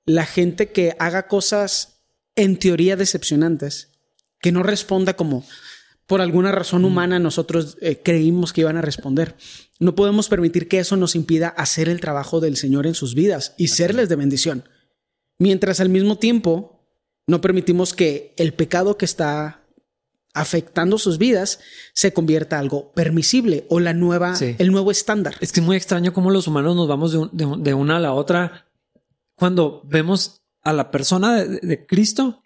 [0.06, 2.02] la gente que haga cosas
[2.38, 3.90] en teoría decepcionantes,
[4.40, 5.46] que no responda como
[6.08, 9.36] por alguna razón humana nosotros eh, creímos que iban a responder.
[9.80, 13.56] No podemos permitir que eso nos impida hacer el trabajo del Señor en sus vidas
[13.58, 14.66] y serles de bendición.
[15.38, 16.86] Mientras al mismo tiempo
[17.28, 19.64] no permitimos que el pecado que está
[20.34, 21.60] afectando sus vidas
[21.94, 25.36] se convierta en algo permisible o la nueva, el nuevo estándar.
[25.40, 28.68] Es que es muy extraño cómo los humanos nos vamos de, una a la otra
[29.36, 32.44] cuando vemos a la persona de, Cristo.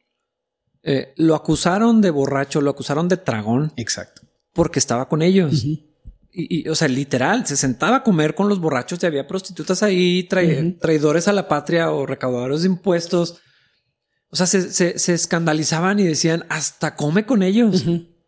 [0.84, 3.73] Eh, lo acusaron de borracho, lo acusaron de tragón.
[3.75, 4.21] Exacto.
[4.53, 5.65] Porque estaba con ellos.
[6.36, 10.27] Y, o sea, literal, se sentaba a comer con los borrachos y había prostitutas ahí,
[10.79, 13.39] traidores a la patria o recaudadores de impuestos.
[14.29, 17.86] O sea, se, escandalizaban y decían, hasta come con ellos,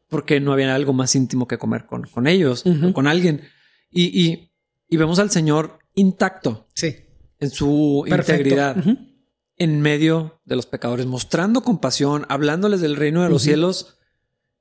[0.08, 3.41] porque no había algo más íntimo que comer con, con ellos, con alguien.
[3.89, 4.51] Y,
[4.91, 6.68] vemos al Señor intacto.
[6.76, 6.95] Sí.
[7.39, 8.78] En su integridad.
[9.58, 13.95] En medio de los pecadores, mostrando compasión, hablándoles del reino de los cielos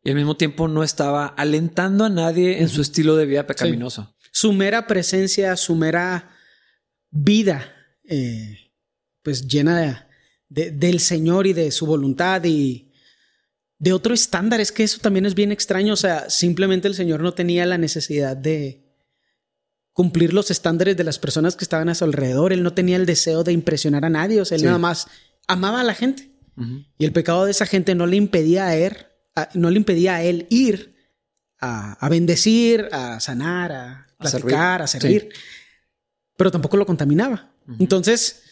[0.04, 4.14] y al mismo tiempo no estaba alentando a nadie en su estilo de vida pecaminoso.
[4.30, 6.30] Su mera presencia, su mera
[7.10, 7.72] vida,
[8.04, 8.70] eh,
[9.22, 10.06] pues llena
[10.50, 12.92] de, del Señor y de su voluntad y
[13.78, 14.60] de otro estándar.
[14.60, 15.94] Es que eso también es bien extraño.
[15.94, 18.84] O sea, simplemente el Señor no tenía la necesidad de
[19.92, 22.52] cumplir los estándares de las personas que estaban a su alrededor.
[22.52, 24.42] Él no tenía el deseo de impresionar a nadie.
[24.42, 25.06] O sea, él nada más
[25.48, 26.30] amaba a la gente.
[26.98, 28.96] Y el pecado de esa gente no le impedía a él,
[29.54, 30.94] no le impedía a él ir
[31.60, 35.30] a, bendecir, a sanar, a platicar, a servir.
[36.36, 37.50] Pero tampoco lo contaminaba.
[37.78, 38.42] Entonces,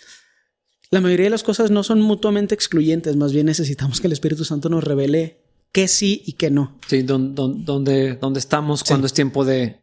[0.91, 4.45] la mayoría de las cosas no son mutuamente excluyentes, más bien necesitamos que el Espíritu
[4.45, 6.78] Santo nos revele qué sí y qué no.
[6.87, 9.80] Sí, dónde, estamos cuando es tiempo de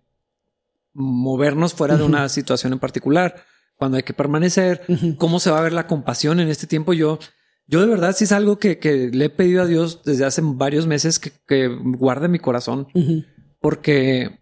[0.93, 3.43] movernos fuera de una situación en particular,
[3.75, 4.81] cuando hay que permanecer,
[5.17, 6.93] cómo se va a ver la compasión en este tiempo.
[6.93, 7.19] Yo,
[7.69, 10.87] yo de verdad sí es algo que, le he pedido a Dios desde hace varios
[10.87, 12.87] meses que, guarde mi corazón,
[13.59, 14.39] porque,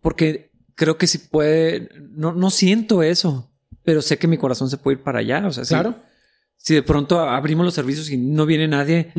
[0.00, 3.50] porque creo que si puede, no, no siento eso
[3.84, 5.46] pero sé que mi corazón se puede ir para allá.
[5.46, 5.96] O sea, claro.
[6.56, 9.12] Si, de pronto abrimos los servicios y no viene nadie.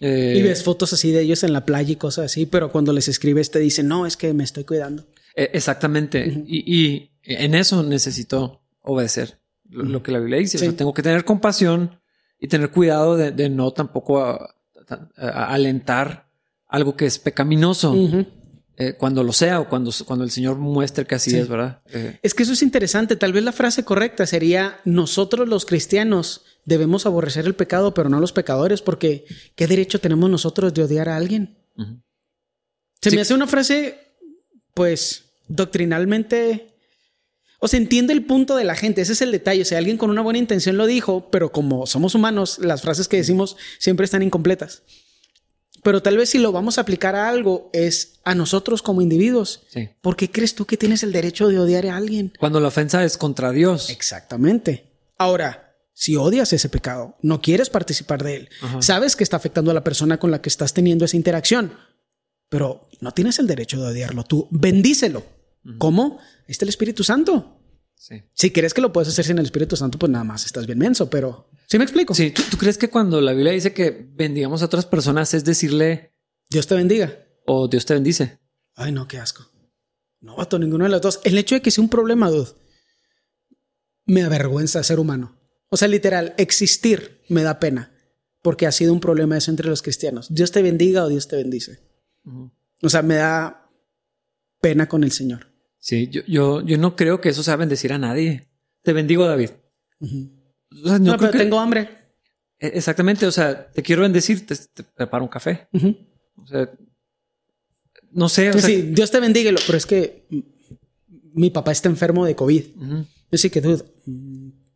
[0.00, 2.90] Eh, y ves fotos así de ellos en la playa y cosas así, pero cuando
[2.94, 5.06] les escribes te dicen, no, es que me estoy cuidando.
[5.36, 6.42] E, exactamente.
[6.46, 9.38] y, en eso necesito obedecer
[9.68, 10.56] lo, que la Biblia dice.
[10.56, 11.99] O sea, tengo que tener compasión
[12.40, 14.48] y tener cuidado de, no tampoco
[15.16, 16.28] alentar
[16.66, 17.94] algo que es pecaminoso.
[18.76, 21.82] Eh, cuando lo sea o cuando, cuando el Señor muestre que así es, ¿verdad?
[21.92, 23.14] Eh, es que eso es interesante.
[23.14, 28.20] Tal vez la frase correcta sería, nosotros los cristianos debemos aborrecer el pecado, pero no
[28.20, 31.58] los pecadores, porque ¿qué derecho tenemos nosotros de odiar a alguien?
[33.02, 33.98] Se me hace una frase,
[34.72, 36.69] pues, doctrinalmente...
[37.60, 39.62] O sea, entiende el punto de la gente, ese es el detalle.
[39.62, 43.06] O sea, alguien con una buena intención lo dijo, pero como somos humanos, las frases
[43.06, 44.82] que decimos siempre están incompletas.
[45.82, 49.62] Pero tal vez si lo vamos a aplicar a algo es a nosotros como individuos.
[50.00, 52.32] ¿Por qué crees tú que tienes el derecho de odiar a alguien?
[52.38, 53.90] Cuando la ofensa es contra Dios.
[53.90, 54.84] Exactamente.
[55.16, 58.48] Ahora, si odias ese pecado, no quieres participar de él,
[58.80, 61.74] sabes que está afectando a la persona con la que estás teniendo esa interacción,
[62.48, 64.24] pero no tienes el derecho de odiarlo.
[64.24, 65.39] Tú bendícelo.
[65.78, 66.18] ¿Cómo?
[66.20, 67.60] Ahí está el Espíritu Santo.
[68.32, 70.78] Si crees que lo puedes hacer sin el Espíritu Santo, pues nada más estás bien
[70.78, 72.14] menso, pero ¿sí me explico?
[72.14, 76.14] Sí, ¿tú, crees que cuando la Biblia dice que bendigamos a otras personas es decirle
[76.48, 78.40] Dios te bendiga o Dios te bendice?
[78.74, 79.46] Ay, no, qué asco.
[80.20, 81.20] No, vato, ninguno de los dos.
[81.24, 82.50] El hecho de que sea un problema, dude,
[84.06, 85.38] me avergüenza ser humano.
[85.68, 87.92] O sea, literal, existir me da pena
[88.42, 90.32] porque ha sido un problema eso entre los cristianos.
[90.32, 91.80] Dios te bendiga o Dios te bendice.
[92.82, 93.70] O sea, me da
[94.60, 95.49] pena con el Señor.
[95.80, 98.46] Sí, yo, yo, yo no creo que eso sea bendecir a nadie.
[98.82, 99.50] Te bendigo, David.
[100.00, 101.88] no, pero tengo hambre.
[102.58, 104.54] E, exactamente, o sea, te quiero bendecir, te,
[104.94, 105.68] preparo un café.
[106.36, 106.70] O sea,
[108.12, 108.50] no sé.
[108.50, 110.26] O sea, sí, Dios te bendiga, pero es que
[111.32, 112.64] mi papá está enfermo de COVID.
[113.32, 113.82] Yo sí que tú,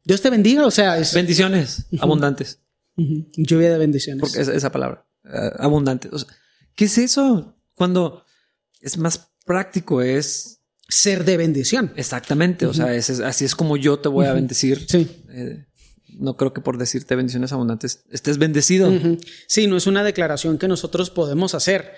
[0.05, 1.13] Dios te bendiga, o sea, es...
[1.15, 2.61] bendiciones abundantes.
[2.97, 4.21] Lluvia de bendiciones.
[4.21, 6.09] Porque es esa palabra, uh, abundante.
[6.13, 6.29] O sea,
[6.75, 7.57] ¿qué es eso?
[7.75, 8.25] Cuando
[8.81, 10.54] es más práctico, es
[10.95, 11.93] ser de bendición.
[11.97, 12.67] Exactamente.
[12.67, 14.85] O sea, así es como yo te voy a bendecir.
[14.89, 15.09] Sí.
[15.31, 15.67] Eh,
[16.19, 18.93] no creo que por decirte bendiciones abundantes estés bendecido.
[19.49, 21.93] Sí, no es una declaración que nosotros podemos hacer.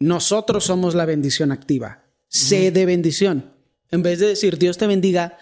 [0.00, 2.04] Nosotros somos la bendición activa.
[2.28, 3.52] Sé de bendición.
[3.90, 5.38] En vez de decir Dios te bendiga,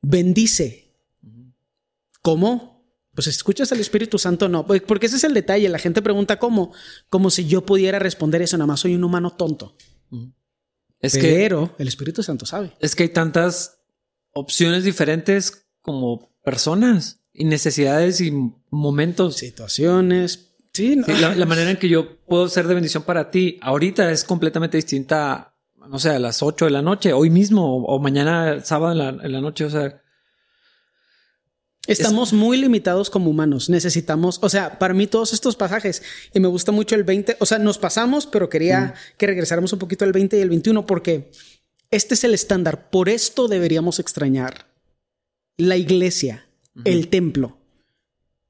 [0.00, 0.92] bendice.
[2.22, 2.84] ¿Cómo?
[3.14, 4.66] Pues escuchas al Espíritu Santo, no.
[4.66, 5.68] Pues, porque ese es el detalle.
[5.68, 6.72] La gente pregunta cómo.
[7.08, 8.56] Como si yo pudiera responder eso.
[8.56, 9.76] Nada más soy un humano tonto.
[11.00, 12.72] Es Pero el Espíritu Santo sabe.
[12.80, 13.78] Es que hay tantas
[14.32, 18.32] opciones diferentes como personas y necesidades y
[18.70, 19.36] momentos.
[19.36, 20.52] Situaciones.
[20.72, 24.76] Sí, la, manera en que yo puedo ser de bendición para ti ahorita es completamente
[24.76, 25.54] distinta,
[25.88, 28.92] no sé, a las 8 de la noche, hoy mismo o, mañana sábado
[29.22, 29.66] en la, noche.
[29.66, 30.02] O sea,
[31.86, 33.68] Estamos muy limitados como humanos.
[33.68, 37.46] Necesitamos, o sea, para mí todos estos pasajes, y me gusta mucho el 20, o
[37.46, 41.30] sea, nos pasamos, pero quería que regresáramos un poquito al 20 y el 21 porque
[41.90, 42.90] este es el estándar.
[42.90, 44.66] Por esto deberíamos extrañar
[45.56, 46.46] la iglesia,
[46.84, 47.58] el templo.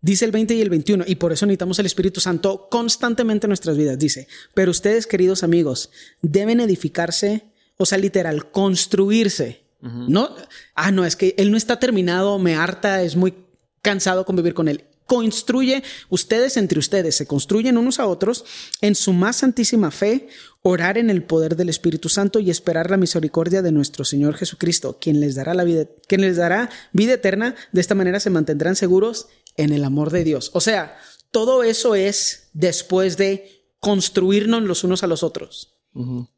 [0.01, 3.51] Dice el 20 y el 21, y por eso necesitamos el Espíritu Santo constantemente en
[3.51, 3.99] nuestras vidas.
[3.99, 7.45] Dice, pero ustedes, queridos amigos, deben edificarse,
[7.79, 9.64] o sea, literal, construirse.
[9.85, 10.35] No,
[10.75, 13.35] ah, no, es que él no está terminado, me harta, es muy
[13.83, 14.85] cansado convivir con él.
[15.07, 18.47] Construye, ustedes entre ustedes se construyen unos a otros
[18.81, 20.29] en su más santísima fe,
[20.63, 24.97] orar en el poder del Espíritu Santo y esperar la misericordia de nuestro Señor Jesucristo,
[24.99, 27.55] quien les dará la vida, quien les dará vida eterna.
[27.73, 29.29] De esta manera se mantendrán seguros
[29.59, 30.51] en el amor de Dios.
[30.55, 30.97] O sea,
[31.31, 35.75] todo eso es después de construirnos los unos a los otros.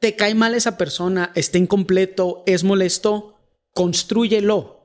[0.00, 3.35] Te cae mal esa persona, está incompleto, es molesto,
[3.76, 4.76] construyelo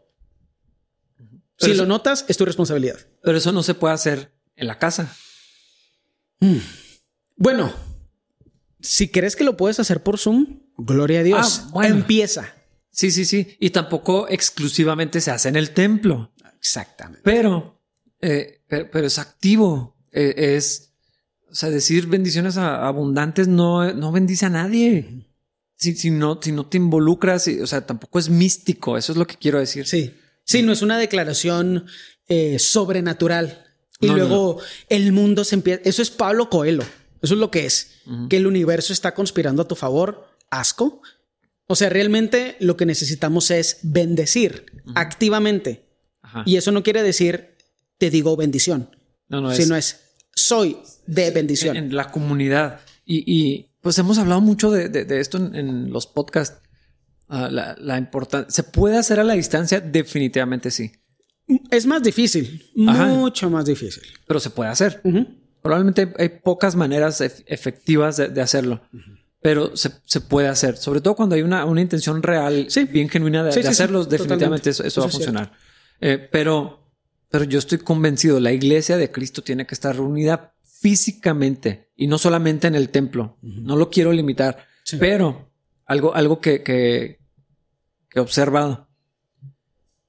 [1.61, 2.97] si lo notas, es tu responsabilidad.
[3.21, 5.15] Pero eso no se puede hacer en la casa.
[6.39, 6.57] Mm.
[7.35, 7.71] Bueno,
[8.79, 11.67] si crees que lo puedes hacer por Zoom, gloria a Dios.
[11.75, 12.55] Ah, Empieza.
[12.89, 13.55] Sí, sí, sí.
[13.59, 16.33] Y tampoco exclusivamente se hace en el templo.
[16.57, 17.21] Exactamente.
[17.23, 17.81] Pero,
[18.21, 19.97] eh, pero, es activo.
[20.11, 20.93] Eh, es,
[21.49, 25.30] o sea, decir bendiciones abundantes no, no bendice a nadie.
[25.81, 28.97] Si, si, no, si no te involucras, o sea, tampoco es místico.
[28.97, 29.87] Eso es lo que quiero decir.
[29.87, 30.13] Sí.
[30.45, 31.87] Sí, no es una declaración
[32.27, 33.65] eh, sobrenatural.
[33.99, 34.59] Y luego
[34.89, 35.81] el mundo se empieza.
[35.83, 36.83] Eso es Pablo Coelho.
[37.21, 38.01] Eso es lo que es.
[38.29, 40.27] Que el universo está conspirando a tu favor.
[40.49, 41.01] Asco.
[41.67, 44.65] O sea, realmente lo que necesitamos es bendecir
[44.95, 45.85] activamente.
[46.45, 47.55] Y eso no quiere decir
[47.97, 48.89] te digo bendición.
[49.27, 50.01] No, no Sino es
[50.33, 51.77] soy de bendición.
[51.77, 52.81] En, la comunidad.
[53.05, 56.61] Y, pues hemos hablado mucho de, esto en los podcasts.
[57.27, 58.51] Ah, la, importancia.
[58.51, 59.79] ¿Se puede hacer a la distancia?
[59.79, 60.91] Definitivamente sí.
[61.69, 64.03] Es más difícil, mucho más difícil.
[64.27, 65.01] Pero se puede hacer.
[65.61, 68.81] Probablemente hay pocas maneras efectivas de, hacerlo.
[69.41, 74.05] Pero se, puede hacer, sobre todo cuando hay una, intención real, bien genuina de, hacerlo,
[74.05, 75.51] definitivamente eso, va a funcionar.
[75.99, 76.93] Eh, pero,
[77.29, 80.50] pero yo estoy convencido, la iglesia de Cristo tiene que estar reunida
[80.81, 83.37] físicamente y no solamente en el templo.
[83.41, 84.65] No lo quiero limitar,
[84.99, 85.51] pero
[85.85, 87.19] algo, algo que, que
[88.13, 88.89] he observado.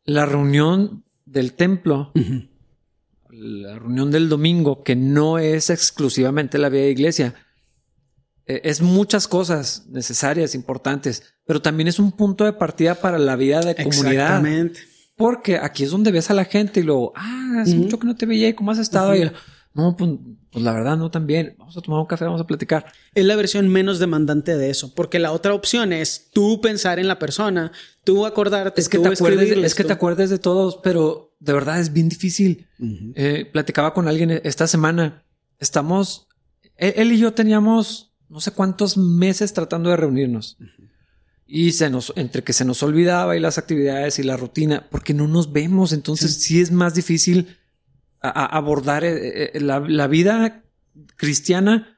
[0.05, 2.13] La reunión del templo,
[3.29, 7.35] la reunión del domingo, que no es exclusivamente la vida de iglesia,
[8.47, 13.37] eh, es muchas cosas necesarias, importantes, pero también es un punto de partida para la
[13.37, 14.39] vida de comunidad.
[14.39, 14.81] Exactamente.
[15.17, 18.17] Porque aquí es donde ves a la gente y luego, ah, hace mucho que no
[18.17, 19.11] te veía y cómo has estado.
[19.11, 19.31] ahí.
[19.75, 20.11] No, pues,
[20.53, 21.55] pues, la verdad no tan bien.
[21.59, 22.93] Vamos a tomar un café, vamos a platicar.
[23.15, 27.09] Es la versión menos demandante de eso, porque la otra opción es tú pensar en
[27.09, 27.73] la persona,
[28.05, 31.81] tú acordarte, es que te acuerdes, es que te acuerdes de todos, pero de verdad
[31.81, 32.69] es bien difícil.
[33.15, 35.25] Eh, platicaba con alguien esta semana.
[35.59, 36.29] Estamos,
[36.77, 40.59] él, y yo teníamos no sé cuántos meses tratando de reunirnos.
[41.47, 45.15] Y se nos, entre que se nos olvidaba y las actividades y la rutina, porque
[45.15, 45.93] no nos vemos.
[45.93, 47.59] Entonces sí es más difícil
[48.23, 50.63] a, abordar eh, eh, la, vida
[51.17, 51.97] cristiana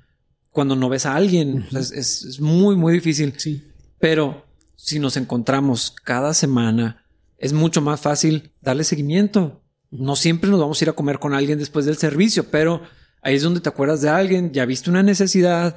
[0.51, 1.67] cuando no ves a alguien.
[1.73, 3.35] es, muy, muy difícil.
[3.37, 3.65] Sí.
[3.99, 4.45] Pero
[4.77, 7.05] si nos encontramos cada semana,
[7.39, 9.63] es mucho más fácil darle seguimiento.
[9.91, 12.83] No siempre nos vamos a ir a comer con alguien después del servicio, pero
[13.23, 15.77] ahí es donde te acuerdas de alguien, ya viste una necesidad,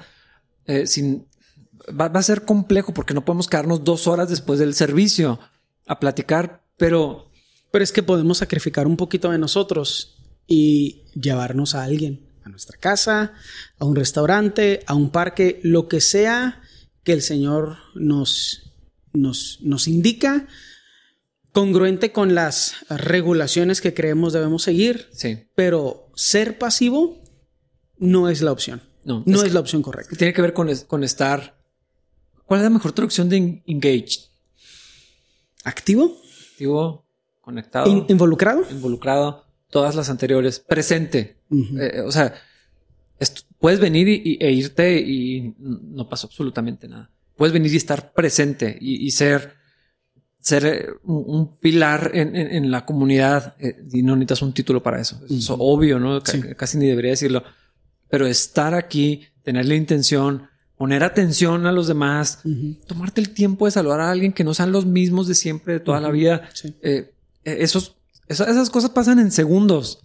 [0.66, 1.28] eh, sin,
[1.90, 5.40] va, a ser complejo porque no podemos quedarnos dos horas después del servicio
[5.86, 7.26] a platicar, pero...
[7.70, 10.17] Pero es que podemos sacrificar un poquito de nosotros
[10.48, 13.34] y llevarnos a alguien a nuestra casa,
[13.78, 16.62] a un restaurante, a un parque, lo que sea
[17.04, 18.74] que el Señor nos,
[19.14, 20.48] nos, nos indica,
[21.52, 25.08] congruente con las regulaciones que creemos debemos seguir.
[25.12, 25.48] Sí.
[25.56, 27.22] Pero ser pasivo
[27.98, 28.82] no es la opción.
[29.04, 30.18] No, no es, la opción correcta.
[30.18, 31.58] Tiene que ver con, con, estar.
[32.46, 34.26] ¿Cuál es la mejor traducción de engaged?
[35.64, 36.18] ¿Activo?
[36.52, 37.06] Activo,
[37.40, 38.06] conectado.
[38.10, 38.66] ¿Involucrado?
[38.70, 41.38] Involucrado todas las anteriores, presente.
[41.80, 42.34] Eh, o sea,
[43.60, 47.12] puedes venir y, e irte y no pasó absolutamente nada.
[47.36, 49.54] Puedes venir y estar presente y, ser,
[50.40, 55.22] ser eh, un, pilar en, la comunidad eh, y no necesitas un título para eso.
[55.30, 56.22] Es obvio, ¿no?
[56.22, 57.44] Casi ni debería decirlo.
[58.10, 60.48] Pero estar aquí, tener la intención,
[60.78, 62.40] poner atención a los demás,
[62.86, 65.80] tomarte el tiempo de saludar a alguien que no sean los mismos de siempre, de
[65.80, 66.50] toda la vida.
[66.82, 67.14] Eh,
[67.44, 67.97] esos,
[68.28, 70.00] esas, cosas pasan en segundos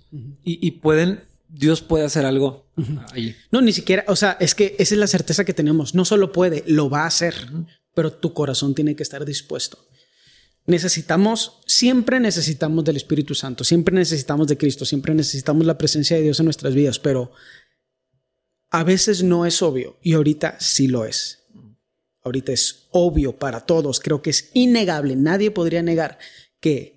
[0.45, 2.67] y, y pueden Dios puede hacer algo
[3.13, 3.37] ahí.
[3.51, 5.95] No, ni siquiera, o sea, es que esa es la certeza que tenemos.
[5.95, 7.35] No solo puede, lo va a hacer,
[7.95, 9.79] pero tu corazón tiene que estar dispuesto.
[10.65, 16.23] Necesitamos, siempre necesitamos del Espíritu Santo, siempre necesitamos de Cristo, siempre necesitamos la presencia de
[16.23, 17.33] Dios en nuestras vidas, pero
[18.71, 21.41] a veces no es obvio y ahorita sí lo es.
[22.25, 26.19] Ahorita es obvio para todos, creo que es innegable, nadie podría negar
[26.61, 26.92] que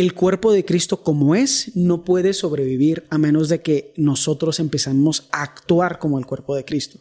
[0.00, 5.28] el cuerpo de Cristo como es no puede sobrevivir a menos de que nosotros empezamos
[5.30, 6.98] a actuar como el cuerpo de Cristo.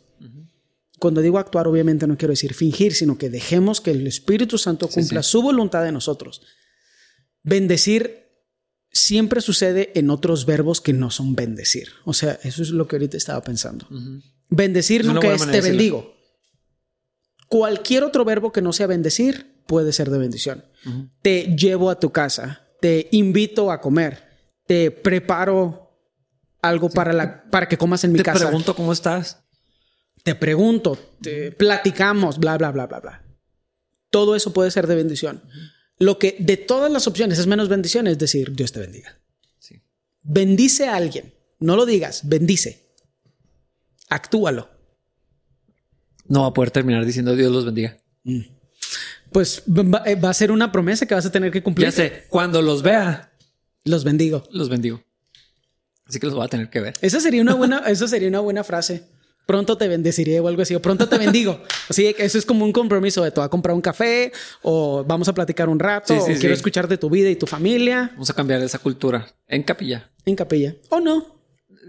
[1.00, 4.90] Cuando digo actuar, obviamente no quiero decir fingir, sino que dejemos que el Espíritu Santo
[4.90, 6.42] cumpla su voluntad de nosotros.
[7.42, 8.28] Bendecir
[8.92, 11.90] siempre sucede en otros verbos que no son bendecir.
[12.04, 13.88] O sea, eso es lo que ahorita estaba pensando.
[14.50, 16.16] Bendecir no que es te bendigo.
[17.48, 20.66] Cualquier otro verbo que no sea bendecir puede ser de bendición.
[21.22, 24.24] Te llevo a tu casa te invito a comer,
[24.66, 25.90] te preparo
[26.62, 28.40] algo para, la, para que comas en mi casa.
[28.40, 29.44] Te pregunto cómo estás.
[30.24, 33.26] Te pregunto, te platicamos, bla, bla, bla, bla, bla.
[34.10, 35.42] Todo eso puede ser de bendición.
[35.98, 39.20] Lo que de todas las opciones es menos bendición es decir, Dios te bendiga.
[39.60, 39.82] Sí.
[40.22, 41.34] Bendice a alguien.
[41.60, 42.94] No lo digas, bendice.
[44.10, 44.70] Actúalo.
[46.26, 47.98] No va a poder terminar diciendo Dios los bendiga.
[48.24, 48.59] Mm
[49.32, 49.64] pues
[50.06, 51.88] eh, va, a ser una promesa que vas a tener que cumplir.
[51.88, 53.32] Ya sé, cuando los vea,
[53.84, 54.44] los bendigo.
[54.52, 55.02] Los bendigo.
[56.08, 56.94] Así que los voy a tener que ver.
[57.02, 59.04] Esa sería una buena, eso sería una buena frase.
[59.46, 61.62] Pronto te bendeciré o algo así, o pronto te bendigo.
[61.90, 65.04] Así que eso es como un compromiso de te voy a comprar un café o
[65.04, 68.12] vamos a platicar un rato o quiero escuchar de tu vida y tu familia.
[68.14, 70.12] Vamos a cambiar esa cultura en capilla.
[70.26, 70.76] En capilla.
[70.90, 71.39] O no.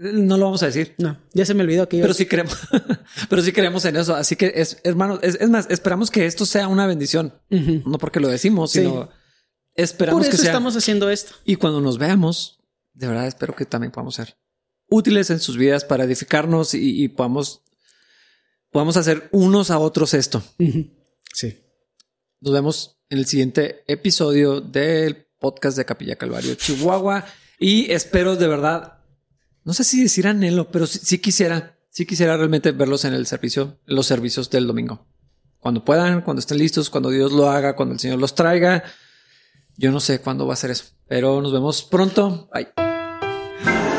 [0.01, 0.95] No lo vamos a decir.
[0.97, 2.57] No, ya se me olvidó que Pero sí creemos,
[3.29, 4.15] pero sí creemos en eso.
[4.15, 7.35] Así que es, hermano, es, más, esperamos que esto sea una bendición.
[7.49, 9.09] No porque lo decimos, sino
[9.75, 11.33] esperamos Por eso que estamos haciendo esto.
[11.45, 14.37] Y cuando nos veamos, de verdad espero que también podamos ser
[14.89, 17.61] útiles en sus vidas para edificarnos y, podamos,
[18.71, 20.41] podamos hacer unos a otros esto.
[21.31, 21.63] Sí.
[22.39, 27.23] Nos vemos en el siguiente episodio del podcast de Capilla Calvario, Chihuahua.
[27.59, 29.00] Y espero de verdad
[29.63, 33.79] no sé si decir anhelo, pero sí, quisiera, sí quisiera realmente verlos en el servicio,
[33.85, 35.05] los servicios del domingo.
[35.59, 38.83] Cuando puedan, cuando estén listos, cuando Dios lo haga, cuando el Señor los traiga.
[39.77, 42.49] Yo no sé cuándo va a ser eso, pero nos vemos pronto.
[42.53, 43.90] Bye.